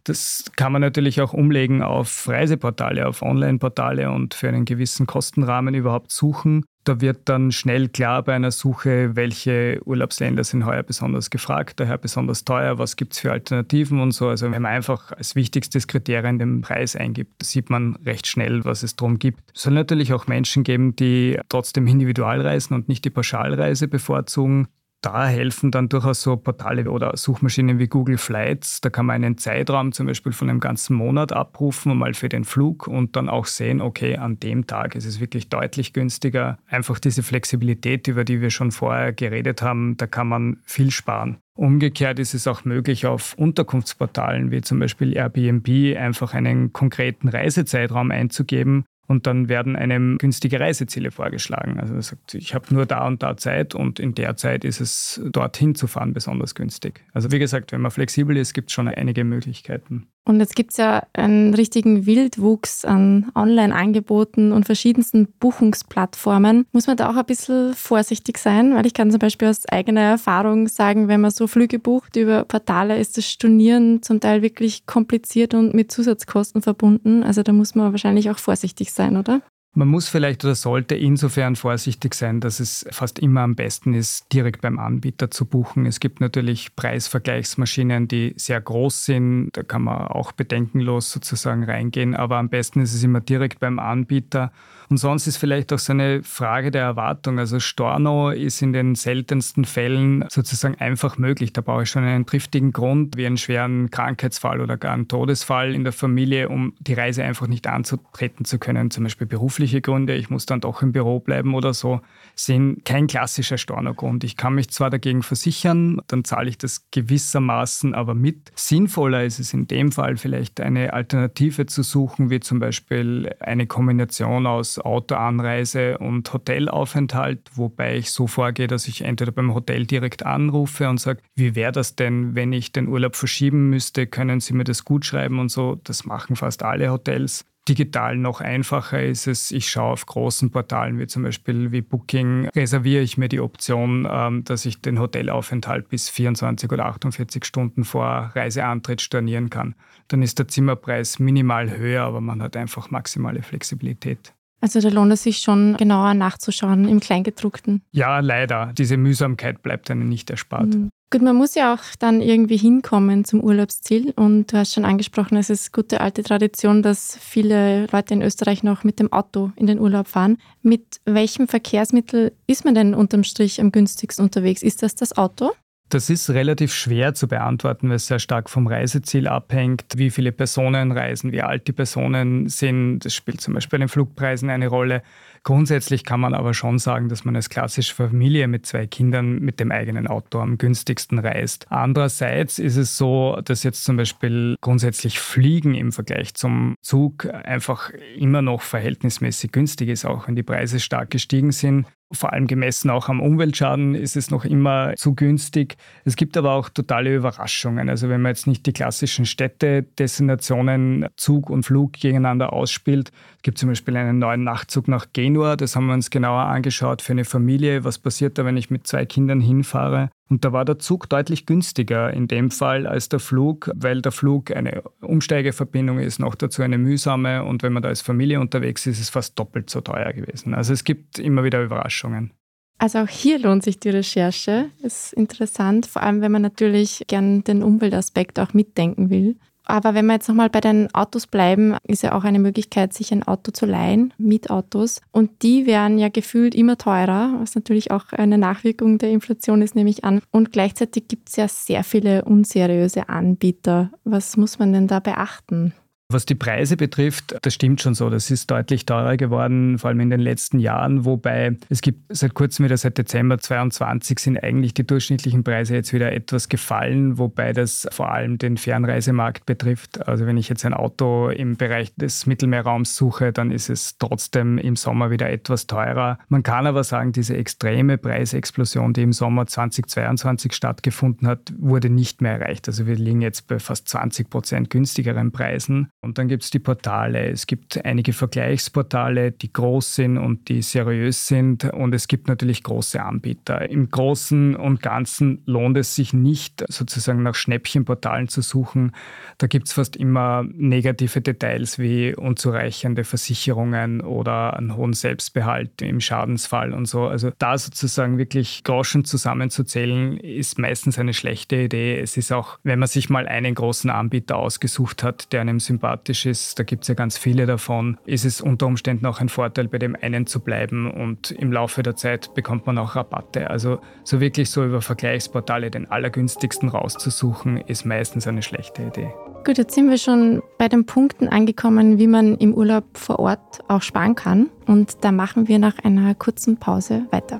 Das 0.04 0.52
kann 0.56 0.72
man 0.72 0.82
natürlich 0.82 1.22
auch 1.22 1.34
umlegen 1.34 1.82
auf 1.82 2.28
Reiseportale, 2.28 3.08
auf 3.08 3.24
Online-Portale 3.24 4.12
und 4.12 4.36
für 4.36 4.50
einen 4.50 4.66
gewissen 4.66 5.08
Kostenrahmen 5.08 5.74
überhaupt 5.74 6.12
suchen. 6.12 6.66
Da 6.86 7.02
wird 7.02 7.28
dann 7.30 7.52
schnell 7.52 7.90
klar 7.90 8.22
bei 8.22 8.36
einer 8.36 8.52
Suche, 8.52 9.16
welche 9.16 9.82
Urlaubsländer 9.86 10.44
sind 10.44 10.68
heuer 10.68 10.84
besonders 10.84 11.32
gefragt, 11.32 11.80
daher 11.80 11.98
besonders 11.98 12.46
teuer, 12.46 12.78
was 12.78 12.96
gibt 12.96 13.14
es 13.14 13.20
für 13.20 13.32
Alternativen 13.32 14.00
und 14.00 14.12
so. 14.12 14.30
Also 14.30 14.46
wenn 14.46 14.62
man 14.62 14.72
einfach 14.72 15.12
als 15.12 15.36
wichtigstes 15.36 15.88
Kriterium 15.88 16.38
den 16.38 16.62
Preis 16.62 16.96
eingibt, 16.96 17.44
sieht 17.44 17.72
man 17.72 17.96
recht 18.06 18.28
schnell, 18.28 18.64
was 18.66 18.84
es 18.84 18.96
drum 18.96 19.18
gibt. 19.18 19.42
Es 19.56 19.64
soll 19.64 19.74
natürlich 19.74 20.14
auch 20.14 20.28
Menschen 20.28 20.64
geben, 20.64 20.96
die 20.96 21.40
trotzdem 21.50 21.88
individual 21.88 22.42
reisen 22.42 22.76
und 22.76 22.88
nicht 22.88 23.04
die 23.04 23.10
Pauschalreise 23.10 23.88
bevorzugen 23.88 24.68
da 25.02 25.28
helfen 25.28 25.70
dann 25.70 25.88
durchaus 25.88 26.24
so 26.24 26.36
Portale 26.36 26.90
oder 26.90 27.16
Suchmaschinen 27.16 27.78
wie 27.78 27.88
Google 27.88 28.18
Flights. 28.18 28.82
Da 28.82 28.90
kann 28.90 29.06
man 29.06 29.24
einen 29.24 29.38
Zeitraum 29.38 29.92
zum 29.92 30.08
Beispiel 30.08 30.32
von 30.32 30.50
einem 30.50 30.60
ganzen 30.60 30.96
Monat 30.96 31.32
abrufen, 31.32 31.96
mal 31.96 32.16
für 32.16 32.28
den 32.28 32.44
Flug 32.44 32.88
und 32.88 33.16
dann 33.16 33.30
auch 33.30 33.46
sehen, 33.46 33.82
okay, 33.82 34.18
an 34.18 34.40
dem 34.40 34.66
Tag 34.66 34.96
ist 34.96 35.06
es 35.06 35.20
wirklich 35.20 35.50
deutlich 35.50 35.94
günstiger. 35.94 36.58
Einfach 36.66 36.98
diese 36.98 37.22
Flexibilität, 37.22 38.08
über 38.08 38.24
die 38.24 38.42
wir 38.42 38.50
schon 38.50 38.72
vorher 38.72 39.14
geredet 39.14 39.62
haben, 39.62 39.96
da 39.98 40.08
kann 40.08 40.28
man 40.28 40.58
viel 40.64 40.90
sparen. 40.90 41.38
Umgekehrt 41.54 42.20
ist 42.20 42.34
es 42.34 42.48
auch 42.48 42.66
möglich, 42.66 43.06
auf 43.06 43.36
Unterkunftsportalen 43.38 44.52
wie 44.52 44.62
zum 44.62 44.80
Beispiel 44.80 45.16
Airbnb 45.16 45.98
einfach 45.98 46.34
einen 46.34 46.74
konkreten 46.74 47.30
Reisezeitraum 47.30 48.12
einzugeben 48.12 48.86
und 49.07 49.28
dann 49.28 49.50
werden 49.50 49.75
einem 49.75 50.18
günstige 50.18 50.60
Reiseziele 50.60 51.12
vorgeschlagen. 51.12 51.80
Also 51.80 51.96
er 51.96 52.02
sagt, 52.02 52.34
ich 52.34 52.54
habe 52.54 52.74
nur 52.74 52.86
da 52.86 53.06
und 53.07 53.24
da 53.24 53.38
Zeit 53.38 53.75
und 53.75 54.00
in 54.00 54.16
der 54.16 54.36
Zeit 54.36 54.63
ist 54.63 54.81
es 54.81 55.22
dorthin 55.31 55.75
zu 55.75 55.88
fahren 55.88 56.13
besonders 56.13 56.56
günstig. 56.56 57.04
Also 57.13 57.31
wie 57.31 57.40
gesagt, 57.40 57.72
wenn 57.72 57.81
man 57.81 57.92
flexibel 57.92 58.38
ist, 58.38 58.54
gibt 58.54 58.69
es 58.69 58.74
schon 58.74 58.88
einige 58.88 59.24
Möglichkeiten. 59.24 60.07
Und 60.28 60.40
jetzt 60.40 60.56
gibt 60.56 60.72
es 60.72 60.78
ja 60.78 61.04
einen 61.13 61.54
richtigen 61.54 62.07
Wildwuchs 62.07 62.84
an 62.84 63.31
Online-Angeboten 63.36 64.54
und 64.54 64.66
verschiedensten 64.66 65.28
Buchungsplattformen. 65.40 66.66
Muss 66.72 66.88
man 66.88 66.98
da 66.98 67.12
auch 67.12 67.16
ein 67.16 67.25
bisschen 67.25 67.75
vorsichtig 67.75 68.39
sein? 68.39 68.74
Weil 68.74 68.88
ich 68.88 68.96
kann 68.96 69.12
zum 69.12 69.20
Beispiel 69.20 69.48
aus 69.48 69.70
eigener 69.70 70.01
Erfahrung 70.01 70.68
sagen, 70.68 71.08
wenn 71.08 71.22
man 71.22 71.30
so 71.30 71.46
Flüge 71.46 71.77
bucht 71.77 72.15
über 72.15 72.44
Portale, 72.44 72.98
ist 72.98 73.18
das 73.18 73.30
Stornieren 73.30 74.01
zum 74.01 74.20
Teil 74.20 74.41
wirklich 74.41 74.88
kompliziert 74.88 75.53
und 75.53 75.75
mit 75.75 75.91
Zusatzkosten 75.91 76.63
verbunden. 76.63 77.22
Also 77.22 77.44
da 77.44 77.53
muss 77.53 77.75
man 77.75 77.91
wahrscheinlich 77.91 78.32
auch 78.32 78.39
vorsichtig 78.39 78.94
sein, 78.94 78.95
oder? 79.18 79.42
Man 79.78 79.90
muss 79.90 80.08
vielleicht 80.08 80.46
oder 80.46 80.56
sollte 80.56 80.96
insofern 80.96 81.58
vorsichtig 81.58 82.14
sein, 82.14 82.40
dass 82.40 82.62
es 82.62 82.86
fast 82.92 83.20
immer 83.20 83.42
am 83.42 83.56
besten 83.56 83.94
ist, 83.94 84.32
direkt 84.32 84.62
beim 84.62 84.80
Anbieter 84.80 85.30
zu 85.30 85.46
buchen. 85.46 85.86
Es 85.86 86.00
gibt 86.00 86.22
natürlich 86.22 86.78
Preisvergleichsmaschinen, 86.78 88.08
die 88.08 88.34
sehr 88.38 88.62
groß 88.62 89.04
sind. 89.04 89.50
Da 89.52 89.64
kann 89.64 89.82
man 89.82 90.08
auch 90.08 90.32
bedenkenlos 90.32 91.12
sozusagen 91.12 91.66
reingehen. 91.66 92.16
Aber 92.16 92.38
am 92.38 92.48
besten 92.48 92.80
ist 92.80 92.94
es 92.94 93.04
immer 93.04 93.20
direkt 93.20 93.60
beim 93.60 93.78
Anbieter. 93.78 94.54
Und 94.89 94.98
sonst 94.98 95.27
ist 95.27 95.38
vielleicht 95.38 95.74
auch 95.74 95.80
so 95.80 95.94
eine 95.94 96.22
Frage 96.24 96.72
der 96.72 96.84
Erwartung. 96.84 97.39
Also 97.39 97.60
Storno 97.60 98.30
ist 98.30 98.62
in 98.62 98.74
den 98.74 98.96
seltensten 98.96 99.65
Fällen 99.65 100.25
sozusagen 100.30 100.75
einfach 100.75 101.18
möglich. 101.18 101.54
Da 101.54 101.62
brauche 101.62 101.84
ich 101.84 101.89
schon 101.89 102.04
einen 102.04 102.25
triftigen 102.25 102.72
Grund, 102.72 103.18
wie 103.18 103.25
einen 103.25 103.38
schweren 103.38 103.89
Krankheitsfall 103.89 104.62
oder 104.62 104.77
gar 104.77 104.94
einen 104.94 105.08
Todesfall 105.08 105.74
in 105.74 105.84
der 105.84 105.94
Familie, 105.94 106.50
um 106.50 106.74
die 106.80 106.94
Reise 106.94 107.24
einfach 107.24 107.48
nicht 107.48 107.68
anzutreten 107.68 108.46
zu 108.46 108.60
können. 108.60 108.92
Zum 108.92 109.04
Beispiel 109.04 109.27
berufliche 109.27 109.82
Gründe, 109.82 110.15
ich 110.15 110.30
muss 110.30 110.46
dann 110.46 110.62
doch 110.62 110.82
im 110.82 110.92
Büro 110.92 111.20
bleiben 111.20 111.56
oder 111.56 111.74
so, 111.74 112.01
sind 112.36 112.86
kein 112.86 113.08
klassischer 113.08 113.58
Storno-Grund. 113.58 114.24
Ich 114.24 114.38
kann 114.38 114.56
mich 114.56 114.70
zwar 114.70 114.89
dagegen 114.89 115.24
versichern, 115.24 116.01
dann 116.08 116.24
zahle 116.24 116.50
ich 116.50 116.58
das 116.58 116.89
gewissermaßen 116.92 117.96
aber 117.96 118.13
mit. 118.13 118.51
Sinnvoller 118.56 119.24
ist 119.24 119.39
es 119.39 119.54
in 119.54 119.68
dem 119.68 119.92
Fall 119.92 120.18
vielleicht 120.18 120.60
eine 120.62 120.94
Alternative 120.94 121.65
zu 121.65 121.84
suchen, 121.84 122.30
wie 122.30 122.39
zum 122.39 122.60
Beispiel 122.60 123.34
eine 123.39 123.68
Kombination 123.68 124.46
aus 124.48 124.75
Autoanreise 124.79 125.98
und 125.98 126.32
Hotelaufenthalt, 126.32 127.51
wobei 127.53 127.98
ich 127.98 128.12
so 128.12 128.27
vorgehe, 128.27 128.67
dass 128.67 128.88
ich 128.88 129.01
entweder 129.01 129.32
beim 129.32 129.53
Hotel 129.53 129.86
direkt 129.86 130.25
anrufe 130.25 130.89
und 130.89 131.00
sage, 131.00 131.22
wie 131.36 131.55
wäre 131.55 131.72
das 131.72 131.96
denn, 131.96 132.36
wenn 132.36 132.53
ich 132.53 132.72
den 132.72 132.88
Urlaub 132.88 133.15
verschieben 133.15 133.70
müsste, 133.70 134.08
können 134.08 134.39
Sie 134.39 134.53
mir 134.53 134.63
das 134.63 134.86
gut 134.86 135.05
schreiben 135.05 135.39
und 135.39 135.50
so. 135.50 135.79
Das 135.84 136.05
machen 136.05 136.36
fast 136.36 136.63
alle 136.63 136.91
Hotels. 136.91 137.46
Digital 137.67 138.15
noch 138.15 138.41
einfacher 138.41 139.01
ist 139.01 139.25
es, 139.25 139.51
ich 139.51 139.70
schaue 139.70 139.94
auf 139.94 140.05
großen 140.05 140.51
Portalen 140.51 141.00
wie 141.00 141.08
zum 141.08 141.24
Beispiel 141.24 141.72
wie 141.72 141.82
Booking, 141.82 142.48
reserviere 142.50 143.01
ich 143.01 143.17
mir 143.17 143.27
die 143.27 143.39
Option, 143.39 144.08
ähm, 144.10 144.44
dass 144.44 144.67
ich 144.67 144.82
den 144.82 145.00
Hotelaufenthalt 145.00 145.89
bis 145.89 146.10
24 146.10 146.72
oder 146.72 146.86
48 146.86 147.44
Stunden 147.44 147.84
vor 147.84 148.32
Reiseantritt 148.36 149.01
stornieren 149.01 149.50
kann. 149.50 149.74
Dann 150.10 150.22
ist 150.22 150.38
der 150.38 150.48
Zimmerpreis 150.48 151.17
minimal 151.17 151.75
höher, 151.75 152.03
aber 152.03 152.22
man 152.22 152.44
hat 152.44 152.55
einfach 152.55 152.91
maximale 152.91 153.41
Flexibilität. 153.41 154.35
Also 154.62 154.80
da 154.82 154.90
lohnt 154.90 155.12
es 155.12 155.24
sich 155.24 155.40
schon 155.40 155.78
genauer 155.78 156.14
nachzuschauen 156.14 156.88
im 156.88 157.00
Kleingedruckten. 157.00 157.82
Ja, 157.92 158.20
leider. 158.20 158.72
Diese 158.78 158.98
Mühsamkeit 158.98 159.62
bleibt 159.62 159.92
einem 159.92 160.10
nicht 160.10 160.30
erspart. 160.30 160.74
Mhm. 160.74 160.90
Gut, 161.12 161.22
man 161.22 161.36
muss 161.36 161.54
ja 161.54 161.74
auch 161.74 161.84
dann 162.00 162.20
irgendwie 162.20 162.58
hinkommen 162.58 163.26
zum 163.26 163.42
Urlaubsziel. 163.42 164.12
Und 164.16 164.52
du 164.52 164.58
hast 164.58 164.74
schon 164.74 164.86
angesprochen, 164.86 165.38
es 165.38 165.50
ist 165.50 165.72
gute 165.72 166.02
alte 166.02 166.24
Tradition, 166.24 166.82
dass 166.82 167.18
viele 167.22 167.86
Leute 167.92 168.16
in 168.16 168.22
Österreich 168.22 168.64
noch 168.64 168.84
mit 168.84 169.00
dem 169.00 169.14
Auto 169.14 169.52
in 169.56 169.68
den 169.68 169.80
Urlaub 169.80 170.08
fahren. 170.08 170.38
Mit 170.62 171.00
welchem 171.06 171.48
Verkehrsmittel 171.48 172.34
ist 172.48 172.66
man 172.66 172.74
denn 172.74 172.96
unterm 172.96 173.24
Strich 173.24 173.62
am 173.62 173.72
günstigsten 173.72 174.26
unterwegs? 174.26 174.64
Ist 174.64 174.82
das 174.82 174.96
das 174.96 175.16
Auto? 175.16 175.52
Das 175.89 176.10
ist 176.10 176.32
relativ 176.32 176.74
schwer 176.74 177.13
zu 177.13 177.27
beantworten, 177.27 177.89
weil 177.89 177.98
es 177.98 178.08
sehr 178.08 178.18
stark 178.18 178.50
vom 178.50 178.65
Reiseziel 178.65 179.27
abhängt, 179.27 179.86
wie 179.96 180.10
viele 180.10 180.32
Personen 180.32 180.92
reisen, 180.92 181.32
wie 181.32 181.44
alt 181.44 181.68
die 181.68 181.74
Personen 181.74 182.50
sind. 182.50 183.00
Das 183.06 183.13
spielt 183.13 183.39
zum 183.39 183.54
Beispiel 183.54 183.77
bei 183.77 183.84
den 183.84 183.89
Flugpreisen 183.89 184.50
eine 184.50 184.68
Rolle. 184.68 185.04
Grundsätzlich 185.46 186.04
kann 186.04 186.20
man 186.20 186.34
aber 186.34 186.56
schon 186.56 186.80
sagen, 186.80 187.08
dass 187.08 187.24
man 187.24 187.36
als 187.36 187.50
klassische 187.50 187.94
Familie 187.94 188.48
mit 188.48 188.66
zwei 188.66 188.88
Kindern 188.88 189.38
mit 189.38 189.60
dem 189.60 189.72
eigenen 189.72 190.08
Auto 190.08 190.40
am 190.40 190.58
günstigsten 190.58 191.20
reist. 191.20 191.68
Andererseits 191.70 192.58
ist 192.58 192.78
es 192.78 192.98
so, 192.98 193.40
dass 193.46 193.62
jetzt 193.62 193.84
zum 193.84 193.96
Beispiel 193.96 194.56
grundsätzlich 194.60 195.20
Fliegen 195.20 195.75
im 195.75 195.92
Vergleich 195.92 196.34
zum 196.34 196.74
Zug 196.82 197.28
einfach 197.32 197.92
immer 198.18 198.42
noch 198.42 198.64
verhältnismäßig 198.64 199.52
günstig 199.52 199.90
ist, 199.90 200.04
auch 200.04 200.28
wenn 200.28 200.36
die 200.36 200.42
Preise 200.42 200.80
stark 200.80 201.12
gestiegen 201.12 201.52
sind 201.52 201.86
vor 202.12 202.34
allem 202.34 202.48
gemessen 202.48 202.90
auch 202.90 203.10
am 203.10 203.20
Umweltschaden 203.20 203.96
ist 203.96 204.16
es 204.16 204.30
noch 204.30 204.46
immer 204.46 204.94
zu 204.96 205.16
günstig. 205.16 205.75
Es 206.04 206.16
gibt 206.16 206.38
aber 206.38 206.54
auch 206.54 206.70
totale 206.70 207.14
Überraschungen. 207.16 207.90
Also 207.90 208.10
wenn 208.10 208.22
man 208.22 208.32
jetzt 208.32 208.48
nicht 208.48 208.66
die 208.66 208.74
klassischen 208.74 209.25
Städte-Destinationen 209.25 211.08
Zug 211.18 211.50
und 211.50 211.64
Flug 211.64 211.94
gegeneinander 211.94 212.54
ausspielt, 212.54 213.12
gibt 213.42 213.58
zum 213.58 213.70
Beispiel 213.70 213.98
einen 213.98 214.20
neuen 214.20 214.44
Nachtzug 214.44 214.88
nach 214.88 215.08
Genua. 215.36 215.58
Das 215.58 215.75
haben 215.75 215.88
wir 215.88 215.94
uns 215.94 216.10
genauer 216.10 216.44
angeschaut 216.44 217.01
für 217.01 217.12
eine 217.12 217.25
Familie. 217.25 217.84
Was 217.84 218.00
passiert 218.00 218.38
da, 218.38 218.46
wenn 218.46 218.56
ich 218.56 218.70
mit 218.70 218.88
zwei 218.88 219.06
Kindern 219.06 219.42
hinfahre? 219.42 220.10
Und 220.30 220.46
da 220.46 220.54
war 220.54 220.63
der 220.63 220.80
Zug 220.80 221.10
deutlich 221.10 221.46
günstiger 221.46 222.12
in 222.13 222.30
dem 222.30 222.51
Fall 222.51 222.88
als 222.88 223.10
der 223.10 223.20
Flug, 223.20 223.70
weil 223.75 224.01
der 224.01 224.13
Flug 224.13 224.56
eine 224.56 224.84
Umsteigeverbindung 225.01 226.00
ist, 226.00 226.20
noch 226.20 226.36
dazu 226.36 226.62
eine 226.62 226.77
mühsame. 226.77 227.44
Und 227.44 227.63
wenn 227.63 227.74
man 227.74 227.84
da 227.84 227.89
als 227.89 228.01
Familie 228.01 228.39
unterwegs 228.39 228.88
ist, 228.88 228.96
ist 228.96 229.01
es 229.01 229.10
fast 229.10 229.38
doppelt 229.38 229.70
so 229.70 229.82
teuer 229.82 230.13
gewesen. 230.13 230.54
Also 230.54 230.72
es 230.72 230.86
gibt 230.86 231.20
immer 231.20 231.44
wieder 231.44 231.62
Überraschungen. 231.62 232.32
Also 232.77 233.00
auch 233.00 233.10
hier 233.10 233.38
lohnt 233.38 233.63
sich 233.63 233.80
die 233.80 233.89
Recherche. 233.89 234.70
Ist 234.82 235.12
interessant, 235.13 235.86
vor 235.86 236.01
allem 236.01 236.22
wenn 236.22 236.32
man 236.32 236.44
natürlich 236.44 237.04
gern 237.08 237.44
den 237.44 237.62
Umweltaspekt 237.62 238.39
auch 238.39 238.54
mitdenken 238.54 239.10
will. 239.10 239.36
Aber 239.65 239.93
wenn 239.93 240.05
wir 240.05 240.13
jetzt 240.13 240.27
nochmal 240.27 240.50
bei 240.50 240.62
den 240.62 240.93
Autos 240.93 241.27
bleiben, 241.27 241.75
ist 241.88 242.03
ja 242.03 242.13
auch 242.13 242.24
eine 242.24 242.39
Möglichkeit, 242.39 242.93
sich 242.93 243.12
ein 243.12 243.24
Auto 243.24 243.51
zu 243.51 243.65
leihen, 243.65 244.13
Mietautos. 244.17 245.01
Und 245.12 245.41
die 245.41 245.65
werden 245.65 245.98
ja 245.98 246.10
gefühlt 246.10 246.55
immer 246.55 246.77
teurer, 246.77 247.36
was 247.39 247.55
natürlich 247.55 247.91
auch 247.91 248.12
eine 248.12 248.38
Nachwirkung 248.38 248.98
der 248.98 249.10
Inflation 249.10 249.62
ist, 249.62 249.75
nehme 249.75 249.89
ich 249.89 250.03
an. 250.03 250.22
Und 250.31 250.51
gleichzeitig 250.51 251.07
gibt 251.07 251.29
es 251.29 251.36
ja 251.36 251.48
sehr 251.48 251.84
viele 251.84 252.25
unseriöse 252.25 253.10
Anbieter. 253.10 253.91
Was 254.03 254.38
muss 254.38 254.60
man 254.60 254.74
denn 254.74 254.88
da 254.88 255.00
beachten? 255.00 255.74
Was 256.14 256.28
die 256.28 256.36
Preise 256.36 256.78
betrifft, 256.78 257.36
das 257.42 257.56
stimmt 257.56 257.82
schon 257.82 257.96
so. 257.96 258.12
Das 258.12 258.30
ist 258.30 258.52
deutlich 258.52 258.86
teurer 258.86 259.18
geworden, 259.18 259.80
vor 259.80 259.90
allem 259.90 260.02
in 260.02 260.12
den 260.12 260.20
letzten 260.20 260.60
Jahren. 260.60 261.04
Wobei 261.04 261.58
es 261.70 261.82
gibt 261.82 262.16
seit 262.16 262.36
kurzem 262.36 262.66
wieder, 262.66 262.78
seit 262.78 263.00
Dezember 263.00 263.40
2022, 263.40 264.20
sind 264.20 264.44
eigentlich 264.44 264.76
die 264.76 264.86
durchschnittlichen 264.86 265.44
Preise 265.44 265.74
jetzt 265.74 265.94
wieder 265.94 266.12
etwas 266.12 266.48
gefallen, 266.48 267.18
wobei 267.18 267.54
das 267.54 267.88
vor 267.92 268.12
allem 268.12 268.38
den 268.38 268.58
Fernreisemarkt 268.58 269.48
betrifft. 269.48 270.08
Also 270.08 270.28
wenn 270.28 270.38
ich 270.38 270.48
jetzt 270.48 270.64
ein 270.64 270.76
Auto 270.76 271.30
im 271.30 271.58
Bereich 271.58 271.92
des 271.96 272.28
Mittelmeerraums 272.28 272.96
suche, 272.96 273.34
dann 273.34 273.50
ist 273.50 273.70
es 273.70 273.98
trotzdem 273.98 274.60
im 274.60 274.76
Sommer 274.76 275.10
wieder 275.10 275.32
etwas 275.32 275.66
teurer. 275.66 276.20
Man 276.30 276.44
kann 276.44 276.68
aber 276.68 276.84
sagen, 276.84 277.14
diese 277.14 277.36
extreme 277.36 277.98
Preisexplosion, 277.98 278.94
die 278.94 279.02
im 279.02 279.14
Sommer 279.14 279.48
2022 279.48 280.54
stattgefunden 280.54 281.28
hat, 281.28 281.52
wurde 281.58 281.90
nicht 281.90 282.22
mehr 282.22 282.40
erreicht. 282.40 282.68
Also 282.68 282.86
wir 282.86 282.96
liegen 282.96 283.24
jetzt 283.24 283.48
bei 283.48 283.58
fast 283.58 283.90
20 283.90 284.30
Prozent 284.30 284.70
günstigeren 284.70 285.32
Preisen. 285.32 285.90
Und 286.06 286.20
dann 286.20 286.28
gibt 286.28 286.44
es 286.44 286.52
die 286.52 286.60
Portale. 286.60 287.32
Es 287.32 287.48
gibt 287.48 287.84
einige 287.84 288.14
Vergleichsportale, 288.14 289.32
die 289.32 289.52
groß 289.52 289.96
sind 289.96 290.20
und 290.20 290.50
die 290.50 290.62
seriös 290.62 291.26
sind. 291.28 291.66
Und 291.66 291.96
es 291.96 292.08
gibt 292.08 292.28
natürlich 292.28 292.62
große 292.62 293.02
Anbieter. 293.02 293.68
Im 293.72 293.90
Großen 293.90 294.56
und 294.56 294.84
Ganzen 294.84 295.42
lohnt 295.48 295.78
es 295.78 295.96
sich 295.96 296.14
nicht, 296.14 296.64
sozusagen 296.70 297.24
nach 297.24 297.34
Schnäppchenportalen 297.34 298.28
zu 298.28 298.42
suchen. 298.42 298.92
Da 299.40 299.48
gibt 299.48 299.68
es 299.68 299.74
fast 299.74 299.96
immer 299.96 300.46
negative 300.54 301.22
Details 301.22 301.80
wie 301.80 302.14
unzureichende 302.16 303.04
Versicherungen 303.04 304.02
oder 304.02 304.58
einen 304.58 304.76
hohen 304.76 304.94
Selbstbehalt 304.94 305.82
im 305.82 306.02
Schadensfall 306.02 306.72
und 306.72 306.86
so. 306.86 307.08
Also 307.08 307.32
da 307.40 307.58
sozusagen 307.58 308.20
wirklich 308.20 308.64
Groschen 308.64 309.06
zusammenzuzählen, 309.06 310.18
ist 310.18 310.60
meistens 310.60 311.00
eine 311.00 311.16
schlechte 311.16 311.64
Idee. 311.64 312.00
Es 312.00 312.16
ist 312.16 312.32
auch, 312.32 312.60
wenn 312.62 312.78
man 312.78 312.88
sich 312.88 313.10
mal 313.10 313.28
einen 313.28 313.56
großen 313.56 313.90
Anbieter 313.90 314.36
ausgesucht 314.36 315.02
hat, 315.02 315.34
der 315.34 315.42
einem 315.42 315.60
sympathisch 315.60 315.95
sympathisch 315.96 316.25
ist, 316.25 316.60
da 316.60 316.64
gibt 316.64 316.84
es 316.84 316.88
ja 316.90 316.96
ganz 316.96 317.18
viele 317.18 317.46
davon, 317.46 317.98
ist 318.06 318.25
es 318.25 318.42
unter 318.42 318.68
Umständen 318.68 319.06
auch 319.06 319.22
ein 319.22 319.30
Vorteil, 319.30 319.68
bei 319.68 319.78
dem 319.78 319.96
einen 320.00 320.28
zu 320.28 320.42
bleiben 320.42 320.92
und 320.92 321.32
im 321.32 321.52
Laufe 321.52 321.84
der 321.84 321.96
Zeit 321.96 322.34
bekommt 322.34 322.66
man 322.66 322.78
auch 322.78 322.96
Rabatte. 322.96 323.50
Also 323.50 323.80
so 324.04 324.20
wirklich 324.20 324.50
so 324.50 324.66
über 324.66 324.82
Vergleichsportale 324.82 325.72
den 325.72 325.90
allergünstigsten 325.90 326.70
rauszusuchen, 326.70 327.58
ist 327.58 327.86
meistens 327.86 328.28
eine 328.28 328.42
schlechte 328.42 328.84
Idee. 328.84 329.10
Gut, 329.46 329.58
jetzt 329.58 329.75
sind 329.75 329.90
wir 329.90 329.98
schon 329.98 330.42
bei 330.58 330.68
den 330.68 330.86
Punkten 330.86 331.30
angekommen, 331.30 331.98
wie 331.98 332.08
man 332.08 332.36
im 332.38 332.54
Urlaub 332.54 332.98
vor 332.98 333.20
Ort 333.20 333.64
auch 333.68 333.82
sparen 333.82 334.16
kann. 334.16 334.50
Und 334.66 335.04
da 335.04 335.12
machen 335.12 335.48
wir 335.48 335.60
nach 335.60 335.78
einer 335.80 336.16
kurzen 336.16 336.58
Pause 336.58 337.06
weiter. 337.12 337.40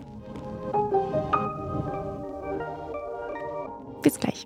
Bis 4.04 4.20
gleich. 4.20 4.46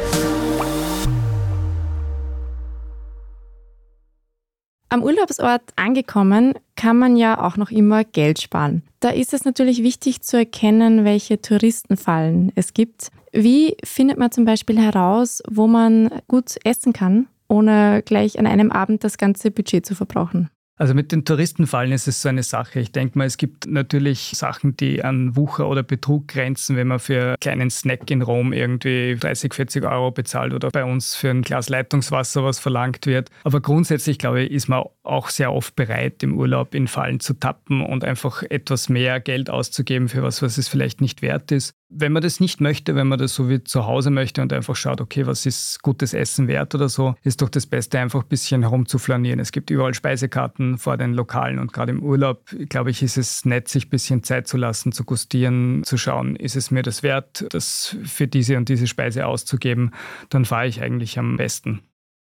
Am 4.91 5.03
Urlaubsort 5.03 5.61
angekommen, 5.77 6.53
kann 6.75 6.99
man 6.99 7.15
ja 7.15 7.41
auch 7.41 7.55
noch 7.55 7.71
immer 7.71 8.03
Geld 8.03 8.41
sparen. 8.41 8.83
Da 8.99 9.07
ist 9.07 9.33
es 9.33 9.45
natürlich 9.45 9.83
wichtig 9.83 10.19
zu 10.21 10.35
erkennen, 10.35 11.05
welche 11.05 11.41
Touristenfallen 11.41 12.51
es 12.55 12.73
gibt. 12.73 13.07
Wie 13.31 13.77
findet 13.85 14.17
man 14.17 14.33
zum 14.33 14.43
Beispiel 14.43 14.77
heraus, 14.77 15.41
wo 15.49 15.65
man 15.65 16.09
gut 16.27 16.57
essen 16.65 16.91
kann, 16.91 17.27
ohne 17.47 18.03
gleich 18.03 18.37
an 18.37 18.45
einem 18.45 18.69
Abend 18.69 19.05
das 19.05 19.17
ganze 19.17 19.49
Budget 19.49 19.85
zu 19.85 19.95
verbrauchen? 19.95 20.49
Also 20.81 20.95
mit 20.95 21.11
den 21.11 21.25
Touristenfallen 21.25 21.91
ist 21.91 22.07
es 22.07 22.23
so 22.23 22.29
eine 22.29 22.41
Sache. 22.41 22.79
Ich 22.79 22.91
denke 22.91 23.15
mal, 23.15 23.25
es 23.27 23.37
gibt 23.37 23.67
natürlich 23.67 24.31
Sachen, 24.33 24.75
die 24.77 25.03
an 25.03 25.35
Wucher 25.35 25.67
oder 25.67 25.83
Betrug 25.83 26.27
grenzen, 26.27 26.75
wenn 26.75 26.87
man 26.87 26.97
für 26.97 27.21
einen 27.21 27.35
kleinen 27.39 27.69
Snack 27.69 28.09
in 28.09 28.23
Rom 28.23 28.51
irgendwie 28.51 29.15
30, 29.15 29.53
40 29.53 29.85
Euro 29.85 30.09
bezahlt 30.09 30.55
oder 30.55 30.71
bei 30.71 30.83
uns 30.83 31.13
für 31.13 31.29
ein 31.29 31.43
Glas 31.43 31.69
Leitungswasser 31.69 32.43
was 32.43 32.57
verlangt 32.57 33.05
wird. 33.05 33.29
Aber 33.43 33.61
grundsätzlich, 33.61 34.17
glaube 34.17 34.41
ich, 34.41 34.51
ist 34.51 34.69
man 34.69 34.85
auch 35.03 35.29
sehr 35.29 35.53
oft 35.53 35.75
bereit, 35.75 36.23
im 36.23 36.35
Urlaub 36.35 36.73
in 36.73 36.87
Fallen 36.87 37.19
zu 37.19 37.35
tappen 37.35 37.85
und 37.85 38.03
einfach 38.03 38.41
etwas 38.41 38.89
mehr 38.89 39.19
Geld 39.19 39.51
auszugeben 39.51 40.09
für 40.09 40.23
was, 40.23 40.41
was 40.41 40.57
es 40.57 40.67
vielleicht 40.67 40.99
nicht 40.99 41.21
wert 41.21 41.51
ist 41.51 41.75
wenn 41.91 42.13
man 42.13 42.23
das 42.23 42.39
nicht 42.39 42.61
möchte, 42.61 42.95
wenn 42.95 43.07
man 43.07 43.19
das 43.19 43.35
so 43.35 43.49
wie 43.49 43.63
zu 43.63 43.85
Hause 43.85 44.11
möchte 44.11 44.41
und 44.41 44.53
einfach 44.53 44.75
schaut, 44.75 45.01
okay, 45.01 45.27
was 45.27 45.45
ist 45.45 45.81
gutes 45.81 46.13
Essen 46.13 46.47
wert 46.47 46.73
oder 46.73 46.89
so, 46.89 47.15
ist 47.21 47.41
doch 47.41 47.49
das 47.49 47.67
Beste, 47.67 47.99
einfach 47.99 48.23
ein 48.23 48.29
bisschen 48.29 48.61
herumzuflanieren. 48.61 49.39
Es 49.39 49.51
gibt 49.51 49.69
überall 49.69 49.93
Speisekarten 49.93 50.70
vor 50.77 50.97
den 50.97 51.13
Lokalen 51.13 51.59
und 51.59 51.73
gerade 51.73 51.91
im 51.91 52.03
Urlaub, 52.03 52.45
glaube 52.69 52.91
ich, 52.91 53.03
ist 53.03 53.17
es 53.17 53.45
nett, 53.45 53.67
sich 53.67 53.87
ein 53.87 53.89
bisschen 53.89 54.23
Zeit 54.23 54.47
zu 54.47 54.57
lassen, 54.57 54.91
zu 54.91 55.03
gustieren, 55.03 55.83
zu 55.83 55.97
schauen, 55.97 56.35
ist 56.35 56.55
es 56.55 56.71
mir 56.71 56.83
das 56.83 57.03
wert, 57.03 57.45
das 57.49 57.95
für 58.03 58.27
diese 58.27 58.57
und 58.57 58.69
diese 58.69 58.87
Speise 58.87 59.25
auszugeben, 59.25 59.91
dann 60.29 60.45
fahre 60.45 60.67
ich 60.67 60.81
eigentlich 60.81 61.17
am 61.19 61.37
besten. 61.37 61.81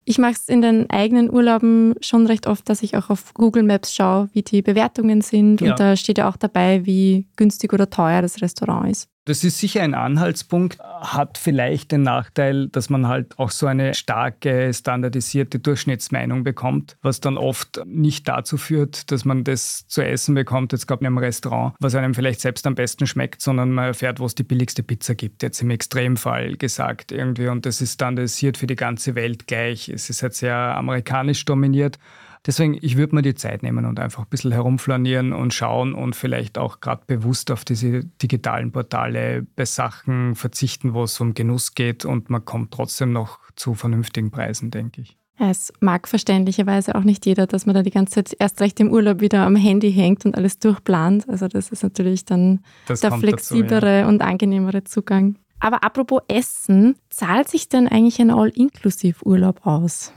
Ich 0.05 0.19
mache 0.19 0.33
es 0.33 0.49
in 0.49 0.63
den 0.63 0.91
eigenen 0.91 1.33
Urlauben 1.33 1.95
schon 2.01 2.27
recht 2.27 2.49
oft, 2.49 2.69
dass 2.69 2.83
ich 2.83 2.97
auch 2.97 3.09
auf 3.09 3.35
Google 3.35 3.63
Maps 3.63 3.95
schaue, 3.95 4.29
wie 4.33 4.43
die 4.43 4.61
Bewertungen 4.61 5.21
sind. 5.21 5.61
Ja. 5.61 5.71
Und 5.71 5.81
da 5.81 5.97
steht 5.97 6.19
ja 6.19 6.29
auch 6.29 6.37
dabei, 6.37 6.85
wie 6.85 7.29
günstig 7.37 7.73
oder 7.73 7.89
teuer 7.89 8.21
das 8.21 8.43
Restaurant 8.43 8.91
ist. 8.91 9.12
Das 9.25 9.45
ist 9.45 9.59
sicher 9.59 9.83
ein 9.83 9.95
Anhaltspunkt, 9.95 10.81
hat 10.81 11.39
vielleicht 11.39 11.93
den 11.93 12.03
Nachteil, 12.03 12.67
dass 12.69 12.91
man 12.91 13.07
halt 13.07 13.39
auch 13.39 13.53
so 13.53 13.69
eine 13.69 13.95
starke, 13.95 14.75
standardisierte 14.75 15.61
Durchschnittsmeinung 15.61 16.43
bekommt, 16.43 16.97
was 17.03 17.21
dann 17.21 17.39
oft 17.39 17.81
nicht 17.87 18.27
dazu 18.27 18.57
führt, 18.57 19.13
dass 19.13 19.25
man 19.25 19.45
das 19.45 19.87
zu 19.87 20.03
essen 20.05 20.35
bekommt, 20.35 20.73
jetzt 20.73 20.89
gerade 20.89 21.03
in 21.03 21.07
einem 21.07 21.19
Restaurant, 21.19 21.75
was 21.79 21.95
einem 21.95 22.15
vielleicht 22.15 22.41
selbst 22.41 22.67
am 22.67 22.75
besten 22.75 23.07
schmeckt, 23.07 23.43
sondern 23.43 23.71
man 23.71 23.87
erfährt, 23.87 24.19
wo 24.19 24.27
es 24.27 24.35
die 24.35 24.43
billigste 24.43 24.83
Pizza 24.83 25.15
gibt, 25.15 25.45
jetzt 25.45 25.63
im 25.63 25.71
Extremfall 25.71 26.57
gesagt 26.57 27.13
irgendwie. 27.13 27.47
Und 27.47 27.65
das 27.65 27.81
ist 27.81 27.95
standardisiert 27.95 28.57
für 28.57 28.67
die 28.67 28.75
ganze 28.75 29.15
Welt 29.15 29.47
gleich. 29.47 29.89
Es 29.89 30.11
ist 30.11 30.25
halt 30.25 30.35
sehr 30.35 30.57
amerikanisch 30.57 31.45
dominiert. 31.45 31.97
Deswegen, 32.45 32.77
ich 32.81 32.97
würde 32.97 33.15
mir 33.15 33.23
die 33.23 33.35
Zeit 33.35 33.63
nehmen 33.63 33.85
und 33.85 34.01
einfach 34.01 34.25
ein 34.25 34.29
bisschen 34.29 34.51
herumflanieren 34.51 35.33
und 35.33 35.55
schauen 35.55 35.95
und 35.95 36.17
vielleicht 36.17 36.59
auch 36.59 36.81
gerade 36.81 37.03
bewusst 37.07 37.53
auf 37.53 37.65
diese 37.65 38.05
digitalen 38.05 38.73
Portale 38.73 39.47
bei 39.55 39.65
Sachen 39.65 40.35
verzichten, 40.35 40.93
wo 40.93 41.05
es 41.05 41.21
um 41.21 41.35
Genuss 41.35 41.75
geht 41.75 42.05
und 42.05 42.31
man 42.31 42.45
kommt 42.45 42.73
trotzdem 42.73 43.13
noch 43.13 43.39
zu 43.55 43.75
vernünftigen 43.75 44.33
Preisen, 44.33 44.73
denke 44.73 45.03
ich. 45.03 45.17
Es 45.39 45.73
mag 45.81 46.09
verständlicherweise 46.09 46.95
auch 46.95 47.05
nicht 47.05 47.27
jeder, 47.27 47.47
dass 47.47 47.65
man 47.67 47.75
da 47.75 47.83
die 47.83 47.91
ganze 47.91 48.15
Zeit 48.15 48.37
erst 48.39 48.61
recht 48.61 48.79
im 48.81 48.93
Urlaub 48.93 49.21
wieder 49.21 49.45
am 49.45 49.57
Handy 49.57 49.93
hängt 49.93 50.25
und 50.25 50.37
alles 50.37 50.59
durchplant. 50.59 51.29
Also 51.29 51.49
das 51.49 51.71
ist 51.71 51.83
natürlich 51.83 52.25
dann 52.25 52.61
das 52.87 53.01
der 53.01 53.13
flexiblere 53.13 53.81
dazu, 53.81 53.87
ja. 53.87 54.09
und 54.09 54.23
angenehmere 54.23 54.85
Zugang. 54.85 55.37
Aber 55.59 55.85
apropos 55.85 56.23
Essen, 56.29 56.97
zahlt 57.09 57.49
sich 57.49 57.69
denn 57.69 57.89
eigentlich 57.89 58.21
ein 58.21 58.31
All-Inklusiv-Urlaub 58.31 59.67
aus? 59.67 60.13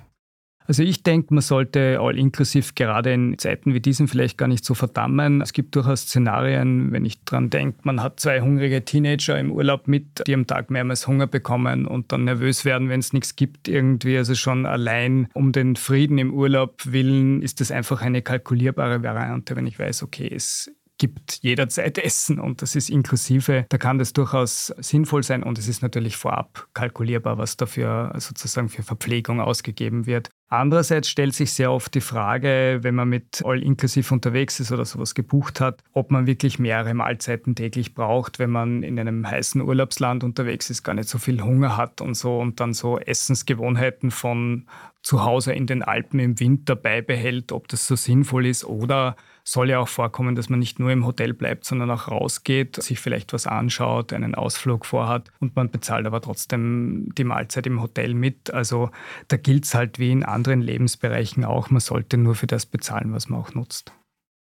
Also 0.67 0.84
ich 0.84 1.03
denke, 1.03 1.34
man 1.34 1.41
sollte 1.41 2.00
all-inklusiv 2.00 2.75
gerade 2.75 3.13
in 3.13 3.38
Zeiten 3.38 3.74
wie 3.74 3.79
diesen 3.79 4.07
vielleicht 4.07 4.38
gar 4.38 4.48
nicht 4.48 4.65
so 4.65 4.74
verdammen. 4.74 5.41
Es 5.41 5.53
gibt 5.53 5.75
durchaus 5.75 6.01
Szenarien, 6.01 6.91
wenn 6.91 7.05
ich 7.05 7.24
dran 7.24 7.50
denke, 7.50 7.79
man 7.84 8.01
hat 8.01 8.19
zwei 8.19 8.41
hungrige 8.41 8.84
Teenager 8.84 9.39
im 9.39 9.51
Urlaub 9.51 9.88
mit, 9.88 10.24
die 10.25 10.34
am 10.34 10.48
Tag 10.48 10.72
mehrmals 10.72 11.07
Hunger 11.07 11.27
bekommen 11.27 11.86
und 11.86 12.12
dann 12.12 12.24
nervös 12.24 12.65
werden, 12.65 12.89
wenn 12.89 13.00
es 13.00 13.13
nichts 13.13 13.36
gibt 13.36 13.67
irgendwie. 13.67 14.17
Also 14.17 14.36
schon 14.36 14.65
allein 14.65 15.27
um 15.34 15.51
den 15.51 15.75
Frieden 15.75 16.17
im 16.17 16.34
Urlaub 16.34 16.81
willen 16.86 17.41
ist 17.41 17.62
das 17.62 17.72
einfach 17.72 18.01
eine 18.01 18.22
kalkulierbare 18.22 19.03
Variante, 19.03 19.55
wenn 19.55 19.67
ich 19.67 19.77
weiß, 19.77 20.03
okay, 20.03 20.31
es 20.34 20.72
gibt 20.97 21.39
jederzeit 21.41 21.97
Essen 21.97 22.39
und 22.39 22.61
das 22.61 22.75
ist 22.75 22.89
inklusive. 22.89 23.65
Da 23.69 23.77
kann 23.77 23.97
das 23.97 24.13
durchaus 24.13 24.67
sinnvoll 24.77 25.23
sein 25.23 25.43
und 25.43 25.57
es 25.57 25.67
ist 25.67 25.81
natürlich 25.81 26.15
vorab 26.15 26.67
kalkulierbar, 26.73 27.37
was 27.37 27.57
dafür 27.57 28.13
sozusagen 28.17 28.69
für 28.69 28.83
Verpflegung 28.83 29.41
ausgegeben 29.41 30.05
wird. 30.05 30.29
Andererseits 30.47 31.09
stellt 31.09 31.33
sich 31.33 31.53
sehr 31.53 31.71
oft 31.71 31.93
die 31.95 32.01
Frage, 32.01 32.79
wenn 32.81 32.95
man 32.95 33.09
mit 33.09 33.41
All-Inclusive 33.43 34.13
unterwegs 34.13 34.59
ist 34.59 34.71
oder 34.71 34.85
sowas 34.85 35.15
gebucht 35.15 35.59
hat, 35.59 35.81
ob 35.91 36.11
man 36.11 36.27
wirklich 36.27 36.59
mehrere 36.59 36.93
Mahlzeiten 36.93 37.55
täglich 37.55 37.95
braucht, 37.95 38.37
wenn 38.37 38.51
man 38.51 38.83
in 38.83 38.99
einem 38.99 39.29
heißen 39.29 39.59
Urlaubsland 39.61 40.23
unterwegs 40.23 40.69
ist, 40.69 40.83
gar 40.83 40.93
nicht 40.93 41.09
so 41.09 41.17
viel 41.17 41.41
Hunger 41.41 41.77
hat 41.77 41.99
und 41.99 42.13
so 42.13 42.39
und 42.39 42.59
dann 42.59 42.73
so 42.73 42.99
Essensgewohnheiten 42.99 44.11
von 44.11 44.67
zu 45.01 45.23
Hause 45.23 45.53
in 45.53 45.67
den 45.67 45.83
Alpen 45.83 46.19
im 46.19 46.39
Winter 46.39 46.75
beibehält, 46.75 47.51
ob 47.51 47.67
das 47.67 47.85
so 47.87 47.95
sinnvoll 47.95 48.45
ist 48.45 48.65
oder 48.65 49.15
soll 49.47 49.69
ja 49.69 49.79
auch 49.79 49.87
vorkommen, 49.87 50.35
dass 50.35 50.49
man 50.49 50.59
nicht 50.59 50.79
nur 50.79 50.91
im 50.91 51.05
Hotel 51.05 51.33
bleibt, 51.33 51.65
sondern 51.65 51.91
auch 51.91 52.09
rausgeht, 52.09 52.81
sich 52.81 52.99
vielleicht 52.99 53.31
was 53.31 53.45
anschaut, 53.45 54.11
einen 54.11 54.33
Ausflug 54.35 54.85
vorhat 54.85 55.29
und 55.39 55.55
man 55.55 55.69
bezahlt 55.69 56.07
aber 56.07 56.19
trotzdem 56.19 57.09
die 57.15 57.23
Mahlzeit 57.23 57.67
im 57.67 57.81
Hotel 57.81 58.15
mit. 58.15 58.51
Also 58.51 58.89
da 59.27 59.37
gilt 59.37 59.65
es 59.65 59.75
halt 59.75 59.99
wie 59.99 60.11
in 60.11 60.23
anderen 60.23 60.61
Lebensbereichen 60.61 61.45
auch, 61.45 61.69
man 61.69 61.79
sollte 61.79 62.17
nur 62.17 62.35
für 62.35 62.47
das 62.47 62.65
bezahlen, 62.65 63.13
was 63.13 63.29
man 63.29 63.39
auch 63.39 63.53
nutzt. 63.53 63.93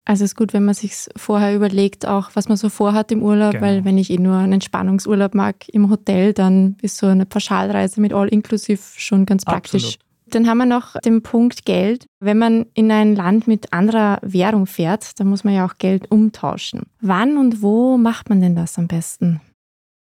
Also 0.08 0.24
es 0.24 0.30
ist 0.30 0.36
gut, 0.36 0.52
wenn 0.52 0.64
man 0.64 0.74
sich 0.74 0.94
vorher 1.16 1.54
überlegt, 1.54 2.06
auch 2.06 2.30
was 2.34 2.48
man 2.48 2.56
so 2.56 2.68
vorhat 2.68 3.10
im 3.10 3.22
Urlaub, 3.22 3.52
genau. 3.52 3.66
weil 3.66 3.84
wenn 3.84 3.98
ich 3.98 4.08
eh 4.08 4.18
nur 4.18 4.36
einen 4.36 4.54
Entspannungsurlaub 4.54 5.34
mag 5.34 5.68
im 5.68 5.90
Hotel, 5.90 6.32
dann 6.32 6.76
ist 6.80 6.98
so 6.98 7.08
eine 7.08 7.26
Pauschalreise 7.26 8.00
mit 8.00 8.12
All-Inclusive 8.12 8.80
schon 8.96 9.26
ganz 9.26 9.44
praktisch. 9.44 9.84
Absolut. 9.84 10.05
Dann 10.28 10.48
haben 10.48 10.58
wir 10.58 10.66
noch 10.66 10.98
den 11.00 11.22
Punkt 11.22 11.64
Geld. 11.64 12.06
Wenn 12.20 12.38
man 12.38 12.66
in 12.74 12.90
ein 12.90 13.14
Land 13.14 13.46
mit 13.46 13.72
anderer 13.72 14.18
Währung 14.22 14.66
fährt, 14.66 15.18
dann 15.20 15.28
muss 15.28 15.44
man 15.44 15.54
ja 15.54 15.64
auch 15.64 15.78
Geld 15.78 16.10
umtauschen. 16.10 16.82
Wann 17.00 17.36
und 17.36 17.62
wo 17.62 17.96
macht 17.96 18.28
man 18.28 18.40
denn 18.40 18.56
das 18.56 18.76
am 18.76 18.88
besten? 18.88 19.40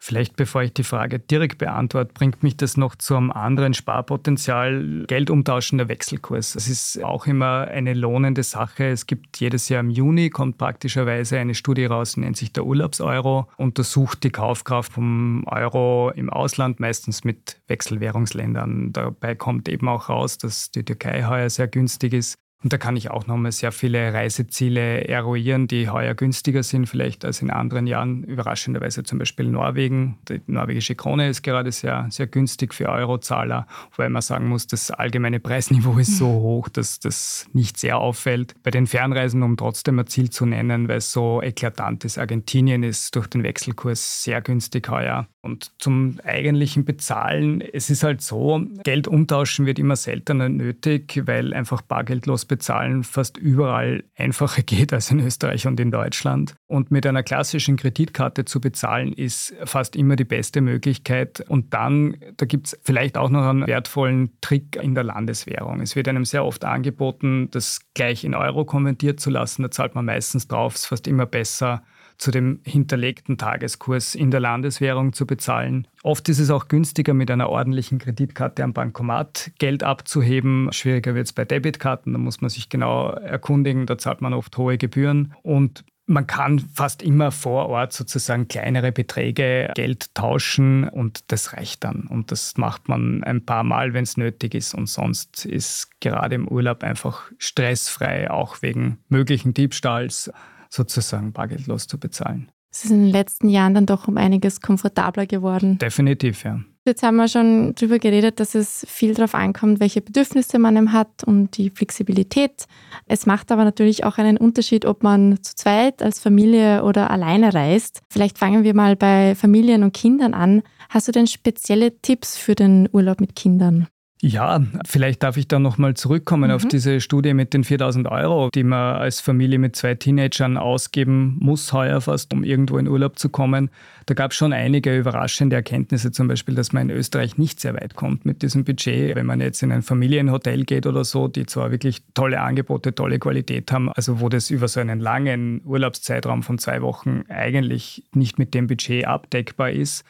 Vielleicht 0.04 0.34
bevor 0.34 0.64
ich 0.64 0.72
die 0.72 0.82
Frage 0.82 1.20
direkt 1.20 1.58
beantworte, 1.58 2.12
bringt 2.12 2.42
mich 2.42 2.56
das 2.56 2.76
noch 2.76 2.96
zu 2.96 3.14
einem 3.14 3.30
anderen 3.30 3.72
Sparpotenzial, 3.72 5.04
Geld 5.06 5.30
umtauschen, 5.30 5.78
der 5.78 5.86
Wechselkurs. 5.86 6.54
Das 6.54 6.66
ist 6.66 7.04
auch 7.04 7.28
immer 7.28 7.68
eine 7.68 7.94
lohnende 7.94 8.42
Sache. 8.42 8.86
Es 8.86 9.06
gibt 9.06 9.38
jedes 9.38 9.68
Jahr 9.68 9.78
im 9.78 9.90
Juni, 9.90 10.28
kommt 10.28 10.58
praktischerweise 10.58 11.38
eine 11.38 11.54
Studie 11.54 11.84
raus, 11.84 12.16
nennt 12.16 12.36
sich 12.36 12.52
der 12.52 12.66
Urlaubseuro, 12.66 13.48
untersucht 13.58 14.24
die 14.24 14.30
Kaufkraft 14.30 14.94
vom 14.94 15.44
Euro 15.46 16.10
im 16.16 16.30
Ausland, 16.30 16.80
meistens 16.80 17.22
mit 17.22 17.60
Wechselwährungsländern. 17.68 18.92
Dabei 18.92 19.36
kommt 19.36 19.68
eben 19.68 19.88
auch 19.88 20.08
raus, 20.08 20.36
dass 20.36 20.72
die 20.72 20.84
Türkei 20.84 21.26
heuer 21.26 21.48
sehr 21.48 21.68
günstig 21.68 22.12
ist. 22.12 22.34
Und 22.62 22.72
da 22.72 22.78
kann 22.78 22.96
ich 22.96 23.10
auch 23.10 23.26
nochmal 23.26 23.52
sehr 23.52 23.72
viele 23.72 24.12
Reiseziele 24.12 25.08
eruieren, 25.08 25.66
die 25.66 25.88
heuer 25.88 26.14
günstiger 26.14 26.62
sind 26.62 26.86
vielleicht 26.86 27.24
als 27.24 27.42
in 27.42 27.50
anderen 27.50 27.86
Jahren. 27.86 28.22
Überraschenderweise 28.22 29.02
zum 29.02 29.18
Beispiel 29.18 29.48
Norwegen. 29.48 30.18
Die 30.28 30.40
norwegische 30.46 30.94
Krone 30.94 31.28
ist 31.28 31.42
gerade 31.42 31.72
sehr, 31.72 32.06
sehr 32.10 32.28
günstig 32.28 32.72
für 32.72 32.88
Eurozahler, 32.88 33.66
wobei 33.96 34.08
man 34.08 34.22
sagen 34.22 34.48
muss, 34.48 34.66
das 34.66 34.90
allgemeine 34.90 35.40
Preisniveau 35.40 35.98
ist 35.98 36.18
so 36.18 36.26
hoch, 36.26 36.68
dass 36.68 37.00
das 37.00 37.46
nicht 37.52 37.78
sehr 37.78 37.98
auffällt. 37.98 38.54
Bei 38.62 38.70
den 38.70 38.86
Fernreisen, 38.86 39.42
um 39.42 39.56
trotzdem 39.56 39.98
ein 39.98 40.06
Ziel 40.06 40.30
zu 40.30 40.46
nennen, 40.46 40.88
weil 40.88 40.98
es 40.98 41.10
so 41.10 41.42
eklatant 41.42 42.04
ist, 42.04 42.18
Argentinien 42.18 42.82
ist 42.82 43.16
durch 43.16 43.26
den 43.26 43.42
Wechselkurs 43.42 44.22
sehr 44.22 44.40
günstig 44.40 44.88
heuer. 44.88 45.26
Und 45.40 45.72
zum 45.78 46.20
eigentlichen 46.22 46.84
Bezahlen, 46.84 47.60
es 47.60 47.90
ist 47.90 48.04
halt 48.04 48.22
so, 48.22 48.64
Geld 48.84 49.08
umtauschen 49.08 49.66
wird 49.66 49.80
immer 49.80 49.96
seltener 49.96 50.48
nötig, 50.48 51.22
weil 51.26 51.52
einfach 51.52 51.82
bargeldlos 51.82 52.44
bezahlen 52.52 53.02
fast 53.02 53.38
überall 53.38 54.04
einfacher 54.14 54.62
geht 54.66 54.92
als 54.92 55.10
in 55.10 55.20
Österreich 55.20 55.66
und 55.66 55.80
in 55.80 55.90
Deutschland. 55.90 56.54
Und 56.66 56.90
mit 56.90 57.06
einer 57.06 57.22
klassischen 57.22 57.76
Kreditkarte 57.76 58.44
zu 58.44 58.60
bezahlen 58.60 59.14
ist 59.14 59.54
fast 59.64 59.96
immer 59.96 60.16
die 60.16 60.26
beste 60.26 60.60
Möglichkeit. 60.60 61.42
Und 61.48 61.72
dann, 61.72 62.16
da 62.36 62.44
gibt 62.44 62.66
es 62.66 62.78
vielleicht 62.82 63.16
auch 63.16 63.30
noch 63.30 63.46
einen 63.46 63.66
wertvollen 63.66 64.32
Trick 64.42 64.76
in 64.76 64.94
der 64.94 65.04
Landeswährung. 65.04 65.80
Es 65.80 65.96
wird 65.96 66.08
einem 66.08 66.26
sehr 66.26 66.44
oft 66.44 66.66
angeboten, 66.66 67.48
das 67.50 67.80
gleich 67.94 68.22
in 68.22 68.34
Euro 68.34 68.66
konvertiert 68.66 69.18
zu 69.18 69.30
lassen. 69.30 69.62
Da 69.62 69.70
zahlt 69.70 69.94
man 69.94 70.04
meistens 70.04 70.46
drauf, 70.46 70.74
ist 70.74 70.86
fast 70.86 71.06
immer 71.06 71.24
besser 71.24 71.82
zu 72.18 72.30
dem 72.30 72.60
hinterlegten 72.64 73.38
Tageskurs 73.38 74.14
in 74.14 74.30
der 74.30 74.40
Landeswährung 74.40 75.12
zu 75.12 75.26
bezahlen. 75.26 75.88
Oft 76.02 76.28
ist 76.28 76.38
es 76.38 76.50
auch 76.50 76.68
günstiger, 76.68 77.14
mit 77.14 77.30
einer 77.30 77.48
ordentlichen 77.48 77.98
Kreditkarte 77.98 78.62
am 78.62 78.72
Bankomat 78.72 79.50
Geld 79.58 79.82
abzuheben. 79.82 80.68
Schwieriger 80.72 81.14
wird 81.14 81.26
es 81.26 81.32
bei 81.32 81.44
Debitkarten, 81.44 82.12
da 82.12 82.18
muss 82.18 82.40
man 82.42 82.50
sich 82.50 82.68
genau 82.68 83.10
erkundigen, 83.10 83.86
da 83.86 83.96
zahlt 83.98 84.20
man 84.20 84.34
oft 84.34 84.56
hohe 84.58 84.78
Gebühren. 84.78 85.34
Und 85.42 85.84
man 86.06 86.26
kann 86.26 86.58
fast 86.58 87.02
immer 87.02 87.30
vor 87.30 87.68
Ort 87.68 87.92
sozusagen 87.92 88.48
kleinere 88.48 88.92
Beträge 88.92 89.70
Geld 89.74 90.14
tauschen 90.14 90.88
und 90.88 91.20
das 91.28 91.52
reicht 91.54 91.84
dann. 91.84 92.06
Und 92.08 92.32
das 92.32 92.56
macht 92.56 92.88
man 92.88 93.22
ein 93.24 93.44
paar 93.44 93.62
Mal, 93.62 93.94
wenn 93.94 94.02
es 94.02 94.16
nötig 94.16 94.54
ist. 94.54 94.74
Und 94.74 94.88
sonst 94.88 95.46
ist 95.46 96.00
gerade 96.00 96.34
im 96.34 96.48
Urlaub 96.48 96.82
einfach 96.82 97.30
stressfrei, 97.38 98.30
auch 98.30 98.62
wegen 98.62 98.98
möglichen 99.08 99.54
Diebstahls 99.54 100.30
sozusagen 100.68 101.32
bargeldlos 101.32 101.86
zu 101.86 101.98
bezahlen. 101.98 102.50
Es 102.70 102.84
ist 102.84 102.90
in 102.90 103.04
den 103.04 103.12
letzten 103.12 103.48
Jahren 103.48 103.74
dann 103.74 103.86
doch 103.86 104.08
um 104.08 104.16
einiges 104.16 104.60
komfortabler 104.60 105.26
geworden. 105.26 105.78
Definitiv, 105.78 106.44
ja. 106.44 106.60
Jetzt 106.84 107.04
haben 107.04 107.14
wir 107.14 107.28
schon 107.28 107.76
darüber 107.76 108.00
geredet, 108.00 108.40
dass 108.40 108.56
es 108.56 108.84
viel 108.88 109.14
darauf 109.14 109.36
ankommt, 109.36 109.78
welche 109.78 110.00
Bedürfnisse 110.00 110.58
man 110.58 110.92
hat 110.92 111.22
und 111.22 111.56
die 111.56 111.70
Flexibilität. 111.70 112.66
Es 113.06 113.24
macht 113.24 113.52
aber 113.52 113.62
natürlich 113.62 114.02
auch 114.02 114.18
einen 114.18 114.36
Unterschied, 114.36 114.84
ob 114.84 115.04
man 115.04 115.40
zu 115.42 115.54
zweit, 115.54 116.02
als 116.02 116.18
Familie 116.18 116.82
oder 116.82 117.12
alleine 117.12 117.54
reist. 117.54 118.00
Vielleicht 118.10 118.36
fangen 118.36 118.64
wir 118.64 118.74
mal 118.74 118.96
bei 118.96 119.36
Familien 119.36 119.84
und 119.84 119.94
Kindern 119.94 120.34
an. 120.34 120.62
Hast 120.88 121.06
du 121.06 121.12
denn 121.12 121.28
spezielle 121.28 122.00
Tipps 122.00 122.36
für 122.36 122.56
den 122.56 122.88
Urlaub 122.90 123.20
mit 123.20 123.36
Kindern? 123.36 123.86
Ja, 124.24 124.60
vielleicht 124.86 125.24
darf 125.24 125.36
ich 125.36 125.48
da 125.48 125.58
nochmal 125.58 125.94
zurückkommen 125.94 126.50
mhm. 126.50 126.54
auf 126.54 126.64
diese 126.64 127.00
Studie 127.00 127.34
mit 127.34 127.54
den 127.54 127.64
4000 127.64 128.06
Euro, 128.06 128.50
die 128.54 128.62
man 128.62 128.96
als 128.96 129.20
Familie 129.20 129.58
mit 129.58 129.74
zwei 129.74 129.96
Teenagern 129.96 130.56
ausgeben 130.56 131.38
muss 131.40 131.72
heuer 131.72 132.00
fast, 132.00 132.32
um 132.32 132.44
irgendwo 132.44 132.78
in 132.78 132.86
Urlaub 132.86 133.18
zu 133.18 133.30
kommen. 133.30 133.70
Da 134.06 134.14
gab 134.14 134.32
es 134.32 134.36
schon 134.36 134.52
einige 134.52 134.96
überraschende 134.96 135.56
Erkenntnisse, 135.56 136.10
zum 136.10 136.28
Beispiel, 136.28 136.54
dass 136.54 136.72
man 136.72 136.88
in 136.88 136.96
Österreich 136.96 137.38
nicht 137.38 137.60
sehr 137.60 137.74
weit 137.74 137.94
kommt 137.94 138.24
mit 138.24 138.42
diesem 138.42 138.64
Budget. 138.64 139.14
Wenn 139.14 139.26
man 139.26 139.40
jetzt 139.40 139.62
in 139.62 139.72
ein 139.72 139.82
Familienhotel 139.82 140.64
geht 140.64 140.86
oder 140.86 141.04
so, 141.04 141.28
die 141.28 141.46
zwar 141.46 141.70
wirklich 141.70 142.02
tolle 142.14 142.40
Angebote, 142.40 142.94
tolle 142.94 143.18
Qualität 143.18 143.70
haben, 143.70 143.90
also 143.92 144.20
wo 144.20 144.28
das 144.28 144.50
über 144.50 144.68
so 144.68 144.80
einen 144.80 145.00
langen 145.00 145.62
Urlaubszeitraum 145.64 146.42
von 146.42 146.58
zwei 146.58 146.82
Wochen 146.82 147.24
eigentlich 147.28 148.04
nicht 148.12 148.38
mit 148.38 148.54
dem 148.54 148.66
Budget 148.66 149.06
abdeckbar 149.06 149.70
ist. 149.70 150.04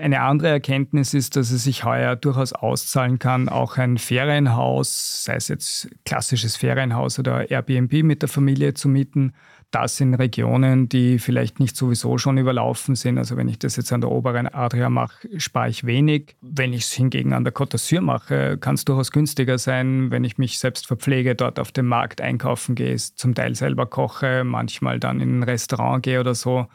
Eine 0.00 0.20
andere 0.20 0.48
Erkenntnis 0.48 1.14
ist, 1.14 1.36
dass 1.36 1.50
es 1.50 1.64
sich 1.64 1.84
heuer 1.84 2.16
durchaus 2.16 2.52
auszahlen 2.52 3.18
kann, 3.18 3.48
auch 3.48 3.76
ein 3.78 3.98
Ferienhaus, 3.98 5.24
sei 5.24 5.34
es 5.34 5.48
jetzt 5.48 5.88
klassisches 6.04 6.56
Ferienhaus 6.56 7.18
oder 7.18 7.50
Airbnb 7.50 8.04
mit 8.04 8.22
der 8.22 8.28
Familie 8.28 8.74
zu 8.74 8.88
mieten 8.88 9.32
das 9.70 10.00
in 10.00 10.14
Regionen, 10.14 10.88
die 10.88 11.18
vielleicht 11.18 11.60
nicht 11.60 11.76
sowieso 11.76 12.18
schon 12.18 12.38
überlaufen 12.38 12.94
sind. 12.94 13.18
Also 13.18 13.36
wenn 13.36 13.48
ich 13.48 13.58
das 13.58 13.76
jetzt 13.76 13.92
an 13.92 14.00
der 14.00 14.10
oberen 14.10 14.46
Adria 14.46 14.90
mache, 14.90 15.28
spare 15.40 15.68
ich 15.68 15.84
wenig. 15.84 16.36
Wenn 16.40 16.72
ich 16.72 16.84
es 16.84 16.92
hingegen 16.92 17.32
an 17.32 17.44
der 17.44 17.54
Côte 17.54 17.72
d'Azur 17.72 18.00
mache, 18.00 18.58
kann 18.58 18.74
es 18.74 18.84
durchaus 18.84 19.10
günstiger 19.10 19.58
sein, 19.58 20.10
wenn 20.10 20.24
ich 20.24 20.38
mich 20.38 20.58
selbst 20.58 20.86
verpflege, 20.86 21.34
dort 21.34 21.58
auf 21.58 21.72
dem 21.72 21.86
Markt 21.86 22.20
einkaufen 22.20 22.74
gehe, 22.74 22.96
zum 22.96 23.34
Teil 23.34 23.54
selber 23.54 23.86
koche, 23.86 24.44
manchmal 24.44 25.00
dann 25.00 25.20
in 25.20 25.40
ein 25.40 25.42
Restaurant 25.42 26.02
gehe 26.02 26.20
oder 26.20 26.34
so 26.34 26.66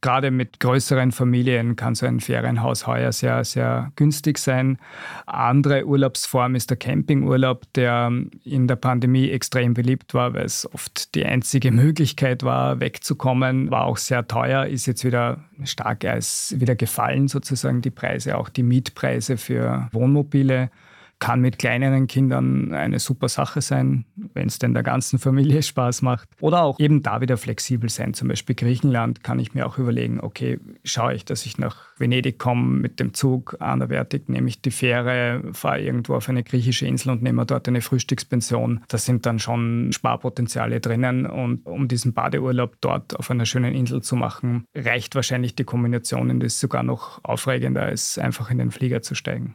gerade 0.00 0.30
mit 0.30 0.60
größeren 0.60 1.12
Familien 1.12 1.76
kann 1.76 1.94
so 1.94 2.06
ein 2.06 2.20
Ferienhaus 2.20 2.86
heuer 2.86 3.12
sehr, 3.12 3.44
sehr 3.44 3.92
günstig 3.96 4.38
sein. 4.38 4.78
Andere 5.26 5.86
Urlaubsform 5.86 6.54
ist 6.54 6.70
der 6.70 6.76
Campingurlaub, 6.76 7.62
der 7.74 8.12
in 8.44 8.68
der 8.68 8.76
Pandemie 8.76 9.30
extrem 9.30 9.74
beliebt 9.74 10.14
war, 10.14 10.34
weil 10.34 10.44
es 10.44 10.68
oft 10.72 11.14
die 11.14 11.24
einzige 11.24 11.70
Möglichkeit 11.70 12.42
war, 12.42 12.80
wegzukommen. 12.80 13.70
War 13.70 13.84
auch 13.84 13.96
sehr 13.96 14.26
teuer, 14.26 14.66
ist 14.66 14.86
jetzt 14.86 15.04
wieder 15.04 15.44
stark 15.64 16.04
als 16.04 16.54
wieder 16.58 16.74
gefallen, 16.74 17.28
sozusagen 17.28 17.80
die 17.80 17.90
Preise, 17.90 18.36
auch 18.36 18.48
die 18.48 18.62
Mietpreise 18.62 19.36
für 19.36 19.88
Wohnmobile 19.92 20.70
kann 21.18 21.40
mit 21.40 21.58
kleineren 21.58 22.06
Kindern 22.06 22.72
eine 22.72 22.98
super 22.98 23.28
Sache 23.28 23.60
sein, 23.60 24.04
wenn 24.34 24.48
es 24.48 24.58
denn 24.58 24.74
der 24.74 24.82
ganzen 24.82 25.18
Familie 25.18 25.62
Spaß 25.74 26.02
macht. 26.02 26.28
Oder 26.40 26.62
auch 26.62 26.78
eben 26.78 27.02
da 27.02 27.20
wieder 27.20 27.36
flexibel 27.36 27.88
sein. 27.88 28.14
Zum 28.14 28.28
Beispiel 28.28 28.54
Griechenland 28.54 29.24
kann 29.24 29.38
ich 29.38 29.54
mir 29.54 29.66
auch 29.66 29.78
überlegen, 29.78 30.20
okay, 30.20 30.58
schaue 30.84 31.14
ich, 31.14 31.24
dass 31.24 31.46
ich 31.46 31.58
nach 31.58 31.76
Venedig 31.98 32.38
komme 32.38 32.78
mit 32.78 33.00
dem 33.00 33.14
Zug 33.14 33.56
anderweitig, 33.60 34.28
nehme 34.28 34.48
ich 34.48 34.60
die 34.60 34.70
Fähre, 34.70 35.42
fahre 35.52 35.80
irgendwo 35.80 36.14
auf 36.14 36.28
eine 36.28 36.42
griechische 36.42 36.86
Insel 36.86 37.10
und 37.10 37.22
nehme 37.22 37.46
dort 37.46 37.68
eine 37.68 37.80
Frühstückspension. 37.80 38.80
Da 38.88 38.98
sind 38.98 39.26
dann 39.26 39.38
schon 39.38 39.92
Sparpotenziale 39.92 40.80
drinnen. 40.80 41.26
Und 41.26 41.66
um 41.66 41.88
diesen 41.88 42.12
Badeurlaub 42.12 42.76
dort 42.80 43.18
auf 43.18 43.30
einer 43.30 43.46
schönen 43.46 43.74
Insel 43.74 44.02
zu 44.02 44.16
machen, 44.16 44.64
reicht 44.74 45.14
wahrscheinlich 45.14 45.54
die 45.54 45.64
Kombination 45.64 46.30
und 46.30 46.44
ist 46.44 46.60
sogar 46.60 46.82
noch 46.82 47.22
aufregender, 47.24 47.82
als 47.82 48.18
einfach 48.18 48.50
in 48.50 48.58
den 48.58 48.70
Flieger 48.70 49.02
zu 49.02 49.14
steigen. 49.14 49.54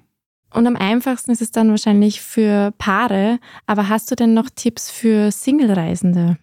Und 0.53 0.67
am 0.67 0.75
einfachsten 0.75 1.31
ist 1.31 1.41
es 1.41 1.51
dann 1.51 1.69
wahrscheinlich 1.69 2.21
für 2.21 2.71
Paare. 2.77 3.39
Aber 3.67 3.89
hast 3.89 4.09
du 4.11 4.15
denn 4.15 4.33
noch 4.33 4.49
Tipps 4.49 4.89
für 4.89 5.31
Single-Reisende? 5.31 6.37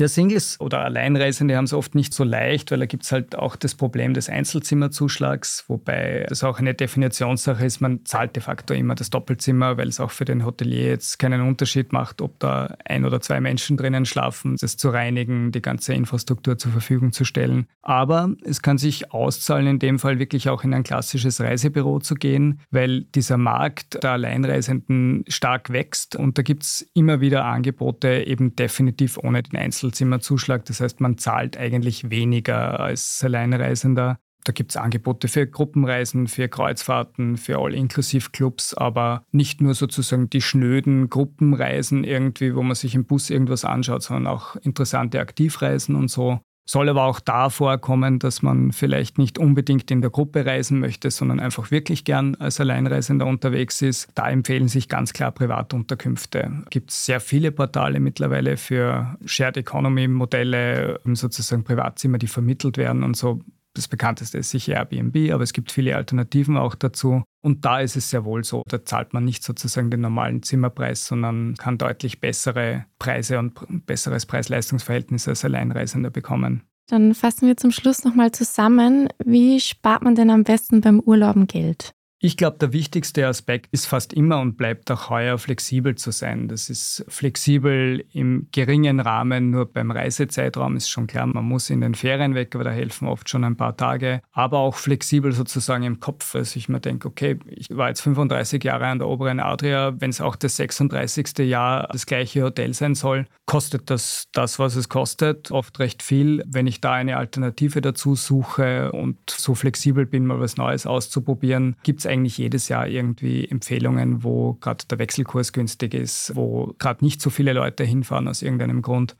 Ja, 0.00 0.08
Singles 0.08 0.58
oder 0.60 0.80
Alleinreisende 0.80 1.54
haben 1.58 1.66
es 1.66 1.74
oft 1.74 1.94
nicht 1.94 2.14
so 2.14 2.24
leicht, 2.24 2.70
weil 2.70 2.78
da 2.78 2.86
gibt 2.86 3.02
es 3.02 3.12
halt 3.12 3.36
auch 3.36 3.54
das 3.54 3.74
Problem 3.74 4.14
des 4.14 4.30
Einzelzimmerzuschlags, 4.30 5.66
wobei 5.68 6.24
das 6.26 6.42
auch 6.42 6.58
eine 6.58 6.72
Definitionssache 6.72 7.66
ist. 7.66 7.82
Man 7.82 8.06
zahlt 8.06 8.34
de 8.34 8.42
facto 8.42 8.72
immer 8.72 8.94
das 8.94 9.10
Doppelzimmer, 9.10 9.76
weil 9.76 9.88
es 9.88 10.00
auch 10.00 10.10
für 10.10 10.24
den 10.24 10.46
Hotelier 10.46 10.86
jetzt 10.86 11.18
keinen 11.18 11.42
Unterschied 11.42 11.92
macht, 11.92 12.22
ob 12.22 12.38
da 12.38 12.78
ein 12.86 13.04
oder 13.04 13.20
zwei 13.20 13.42
Menschen 13.42 13.76
drinnen 13.76 14.06
schlafen, 14.06 14.56
das 14.58 14.78
zu 14.78 14.88
reinigen, 14.88 15.52
die 15.52 15.60
ganze 15.60 15.92
Infrastruktur 15.92 16.56
zur 16.56 16.72
Verfügung 16.72 17.12
zu 17.12 17.26
stellen. 17.26 17.66
Aber 17.82 18.30
es 18.42 18.62
kann 18.62 18.78
sich 18.78 19.12
auszahlen, 19.12 19.66
in 19.66 19.78
dem 19.80 19.98
Fall 19.98 20.18
wirklich 20.18 20.48
auch 20.48 20.64
in 20.64 20.72
ein 20.72 20.82
klassisches 20.82 21.42
Reisebüro 21.42 21.98
zu 21.98 22.14
gehen, 22.14 22.62
weil 22.70 23.02
dieser 23.02 23.36
Markt 23.36 24.02
der 24.02 24.12
Alleinreisenden 24.12 25.24
stark 25.28 25.68
wächst 25.68 26.16
und 26.16 26.38
da 26.38 26.42
gibt 26.42 26.62
es 26.62 26.88
immer 26.94 27.20
wieder 27.20 27.44
Angebote, 27.44 28.24
eben 28.26 28.56
definitiv 28.56 29.18
ohne 29.18 29.42
den 29.42 29.58
Einzel 29.58 29.89
Einzelzimmerzuschlag. 29.90 30.64
Das 30.66 30.80
heißt, 30.80 31.00
man 31.00 31.18
zahlt 31.18 31.56
eigentlich 31.56 32.10
weniger 32.10 32.80
als 32.80 33.22
Alleinreisender. 33.24 34.18
Da 34.44 34.52
gibt 34.52 34.70
es 34.70 34.76
Angebote 34.76 35.28
für 35.28 35.46
Gruppenreisen, 35.46 36.26
für 36.26 36.48
Kreuzfahrten, 36.48 37.36
für 37.36 37.58
All-Inclusive-Clubs, 37.58 38.72
aber 38.72 39.24
nicht 39.32 39.60
nur 39.60 39.74
sozusagen 39.74 40.30
die 40.30 40.40
schnöden 40.40 41.10
Gruppenreisen 41.10 42.04
irgendwie, 42.04 42.54
wo 42.54 42.62
man 42.62 42.74
sich 42.74 42.94
im 42.94 43.04
Bus 43.04 43.28
irgendwas 43.28 43.66
anschaut, 43.66 44.02
sondern 44.02 44.28
auch 44.28 44.56
interessante 44.56 45.20
Aktivreisen 45.20 45.94
und 45.94 46.08
so. 46.08 46.40
Soll 46.66 46.88
aber 46.88 47.04
auch 47.04 47.18
da 47.18 47.50
vorkommen, 47.50 48.20
dass 48.20 48.42
man 48.42 48.70
vielleicht 48.72 49.18
nicht 49.18 49.38
unbedingt 49.38 49.90
in 49.90 50.02
der 50.02 50.10
Gruppe 50.10 50.46
reisen 50.46 50.78
möchte, 50.78 51.10
sondern 51.10 51.40
einfach 51.40 51.70
wirklich 51.70 52.04
gern 52.04 52.36
als 52.36 52.60
Alleinreisender 52.60 53.26
unterwegs 53.26 53.82
ist. 53.82 54.08
Da 54.14 54.30
empfehlen 54.30 54.68
sich 54.68 54.88
ganz 54.88 55.12
klar 55.12 55.32
Privatunterkünfte. 55.32 56.62
Es 56.64 56.70
gibt 56.70 56.90
sehr 56.92 57.20
viele 57.20 57.50
Portale 57.50 57.98
mittlerweile 57.98 58.56
für 58.56 59.16
Shared 59.24 59.56
Economy 59.56 60.06
Modelle, 60.06 61.00
sozusagen 61.04 61.64
Privatzimmer, 61.64 62.18
die 62.18 62.28
vermittelt 62.28 62.76
werden 62.78 63.02
und 63.02 63.16
so 63.16 63.40
das 63.74 63.88
bekannteste 63.88 64.38
ist 64.38 64.50
sicher 64.50 64.74
Airbnb, 64.74 65.32
aber 65.32 65.42
es 65.42 65.52
gibt 65.52 65.70
viele 65.70 65.96
Alternativen 65.96 66.56
auch 66.56 66.74
dazu. 66.74 67.22
Und 67.42 67.64
da 67.64 67.80
ist 67.80 67.96
es 67.96 68.10
sehr 68.10 68.24
wohl 68.24 68.44
so, 68.44 68.62
da 68.66 68.84
zahlt 68.84 69.14
man 69.14 69.24
nicht 69.24 69.42
sozusagen 69.42 69.90
den 69.90 70.00
normalen 70.00 70.42
Zimmerpreis, 70.42 71.06
sondern 71.06 71.54
kann 71.56 71.78
deutlich 71.78 72.20
bessere 72.20 72.86
Preise 72.98 73.38
und 73.38 73.86
besseres 73.86 74.26
Preis-Leistungs-Verhältnis 74.26 75.28
als 75.28 75.44
Alleinreisender 75.44 76.10
bekommen. 76.10 76.62
Dann 76.88 77.14
fassen 77.14 77.46
wir 77.46 77.56
zum 77.56 77.70
Schluss 77.70 78.04
nochmal 78.04 78.32
zusammen. 78.32 79.08
Wie 79.24 79.60
spart 79.60 80.02
man 80.02 80.16
denn 80.16 80.30
am 80.30 80.42
besten 80.42 80.80
beim 80.80 80.98
Urlauben 80.98 81.46
Geld? 81.46 81.94
Ich 82.22 82.36
glaube, 82.36 82.58
der 82.58 82.74
wichtigste 82.74 83.26
Aspekt 83.26 83.68
ist 83.72 83.86
fast 83.86 84.12
immer 84.12 84.40
und 84.40 84.58
bleibt 84.58 84.90
auch 84.90 85.08
heuer 85.08 85.38
flexibel 85.38 85.94
zu 85.94 86.10
sein. 86.10 86.48
Das 86.48 86.68
ist 86.68 87.02
flexibel 87.08 88.04
im 88.12 88.48
geringen 88.52 89.00
Rahmen, 89.00 89.48
nur 89.48 89.64
beim 89.64 89.90
Reisezeitraum 89.90 90.76
ist 90.76 90.90
schon 90.90 91.06
klar, 91.06 91.24
man 91.24 91.46
muss 91.46 91.70
in 91.70 91.80
den 91.80 91.94
Ferien 91.94 92.34
weg, 92.34 92.54
aber 92.54 92.64
da 92.64 92.72
helfen 92.72 93.08
oft 93.08 93.30
schon 93.30 93.42
ein 93.42 93.56
paar 93.56 93.74
Tage. 93.74 94.20
Aber 94.32 94.58
auch 94.58 94.74
flexibel 94.76 95.32
sozusagen 95.32 95.82
im 95.84 95.98
Kopf, 95.98 96.32
dass 96.32 96.56
ich 96.56 96.68
mir 96.68 96.80
denke, 96.80 97.08
okay, 97.08 97.38
ich 97.46 97.74
war 97.74 97.88
jetzt 97.88 98.02
35 98.02 98.62
Jahre 98.64 98.88
an 98.88 98.98
der 98.98 99.08
oberen 99.08 99.40
Adria, 99.40 99.98
wenn 99.98 100.10
es 100.10 100.20
auch 100.20 100.36
das 100.36 100.56
36. 100.56 101.38
Jahr 101.38 101.88
das 101.90 102.04
gleiche 102.04 102.42
Hotel 102.42 102.74
sein 102.74 102.94
soll, 102.94 103.28
kostet 103.46 103.88
das 103.88 104.28
das, 104.32 104.58
was 104.58 104.76
es 104.76 104.90
kostet, 104.90 105.50
oft 105.52 105.78
recht 105.78 106.02
viel. 106.02 106.44
Wenn 106.46 106.66
ich 106.66 106.82
da 106.82 106.92
eine 106.92 107.16
Alternative 107.16 107.80
dazu 107.80 108.14
suche 108.14 108.92
und 108.92 109.18
so 109.30 109.54
flexibel 109.54 110.04
bin, 110.04 110.26
mal 110.26 110.38
was 110.38 110.58
Neues 110.58 110.86
auszuprobieren, 110.86 111.76
gibt 111.82 112.00
es 112.00 112.09
eigentlich 112.10 112.36
jedes 112.36 112.68
Jahr 112.68 112.86
irgendwie 112.86 113.48
Empfehlungen, 113.48 114.22
wo 114.22 114.54
gerade 114.54 114.84
der 114.86 114.98
Wechselkurs 114.98 115.52
günstig 115.52 115.94
ist, 115.94 116.32
wo 116.34 116.74
gerade 116.78 117.04
nicht 117.04 117.22
so 117.22 117.30
viele 117.30 117.52
Leute 117.52 117.84
hinfahren 117.84 118.28
aus 118.28 118.42
irgendeinem 118.42 118.82
Grund. 118.82 119.16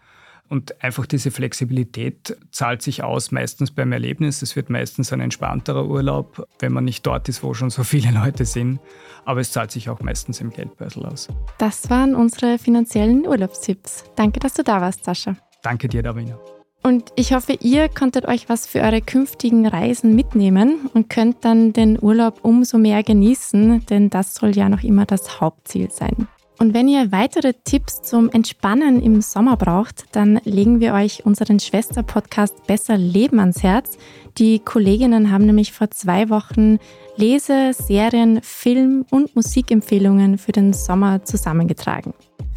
Und 0.50 0.83
einfach 0.83 1.07
diese 1.07 1.31
Flexibilität 1.31 2.37
zahlt 2.50 2.83
sich 2.83 3.05
aus, 3.05 3.31
meistens 3.31 3.70
beim 3.70 3.92
Erlebnis. 3.92 4.42
Es 4.42 4.57
wird 4.57 4.68
meistens 4.68 5.12
ein 5.12 5.20
entspannterer 5.20 5.87
Urlaub, 5.87 6.44
wenn 6.59 6.72
man 6.72 6.85
nicht 6.85 7.07
dort 7.07 7.29
ist, 7.29 7.44
wo 7.44 7.55
schon 7.55 7.70
so 7.70 7.85
viele 7.85 8.11
Leute 8.11 8.44
sind. 8.44 8.81
Aber 9.24 9.40
es 9.40 9.53
zahlt 9.53 9.70
sich 9.70 9.88
auch 9.88 10.00
meistens 10.00 10.40
im 10.40 10.50
Geldbeutel 10.50 11.07
aus. 11.07 11.29
Das 11.59 11.88
waren 11.88 12.16
unsere 12.16 12.59
finanziellen 12.59 13.29
Urlaubstipps. 13.29 14.05
Danke, 14.16 14.40
dass 14.40 14.55
du 14.55 14.64
da 14.64 14.81
warst, 14.81 15.05
Sascha. 15.05 15.37
Danke 15.62 15.88
dir, 15.88 16.03
Davina. 16.03 16.37
Und 16.83 17.12
ich 17.16 17.35
hoffe, 17.35 17.53
ihr 17.61 17.88
konntet 17.88 18.27
euch 18.27 18.49
was 18.49 18.66
für 18.66 18.81
eure 18.81 19.03
künftigen 19.03 19.66
Reisen 19.66 20.14
mitnehmen 20.14 20.88
und 20.95 21.11
könnt 21.11 21.45
dann 21.45 21.73
den 21.73 22.03
Urlaub 22.03 22.38
umso 22.43 22.79
mehr 22.79 23.03
genießen, 23.03 23.85
denn 23.87 24.09
das 24.09 24.35
soll 24.35 24.57
ja 24.57 24.69
noch 24.69 24.83
immer 24.83 25.05
das 25.05 25.40
Hauptziel 25.40 25.90
sein. 25.90 26.27
Und 26.59 26.75
wenn 26.75 26.88
ihr 26.88 27.11
weitere 27.11 27.55
Tipps 27.64 28.03
zum 28.03 28.29
Entspannen 28.31 29.01
im 29.01 29.23
Sommer 29.23 29.57
braucht, 29.57 30.05
dann 30.12 30.40
legen 30.45 30.81
wir 30.81 30.93
euch 30.93 31.25
unseren 31.25 31.59
Schwester-Podcast 31.59 32.66
Besser 32.66 32.99
Leben 32.99 33.40
ans 33.40 33.62
Herz. 33.62 33.97
Die 34.37 34.59
Kolleginnen 34.59 35.31
haben 35.33 35.47
nämlich 35.47 35.73
vor 35.73 35.90
zwei 35.90 36.29
Wochen 36.29 36.79
Lese-, 37.16 37.73
Serien-, 37.73 38.43
Film- 38.43 39.07
und 39.11 39.35
Musikempfehlungen 39.35 40.37
für 40.37 40.53
den 40.53 40.75
Sommer 40.75 41.25
zusammengetragen. 41.25 42.12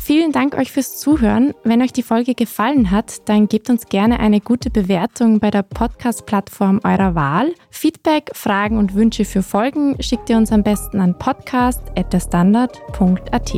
Vielen 0.06 0.34
Dank 0.34 0.56
euch 0.56 0.70
fürs 0.70 1.00
Zuhören. 1.00 1.54
Wenn 1.64 1.82
euch 1.82 1.94
die 1.94 2.04
Folge 2.04 2.36
gefallen 2.36 2.92
hat, 2.92 3.30
dann 3.30 3.48
gebt 3.48 3.70
uns 3.70 3.86
gerne 3.86 4.20
eine 4.20 4.42
gute 4.42 4.70
Bewertung 4.70 5.40
bei 5.40 5.50
der 5.50 5.64
Podcast-Plattform 5.64 6.82
eurer 6.84 7.16
Wahl. 7.16 7.54
Feedback, 7.70 8.32
Fragen 8.34 8.78
und 8.78 8.96
Wünsche 8.96 9.24
für 9.24 9.42
Folgen 9.42 9.96
schickt 10.02 10.30
ihr 10.30 10.36
uns 10.36 10.52
am 10.52 10.62
besten 10.62 11.00
an 11.00 11.18
podcast.derstandard.at. 11.18 13.54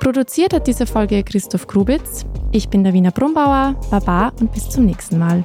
Produziert 0.00 0.54
hat 0.54 0.66
diese 0.66 0.86
Folge 0.86 1.22
Christoph 1.22 1.66
Grubitz. 1.66 2.24
Ich 2.50 2.70
bin 2.70 2.82
der 2.82 2.94
Wiener 2.94 3.10
Brumbauer. 3.10 3.74
Baba 3.90 4.32
und 4.40 4.54
bis 4.54 4.70
zum 4.70 4.86
nächsten 4.86 5.18
Mal. 5.18 5.44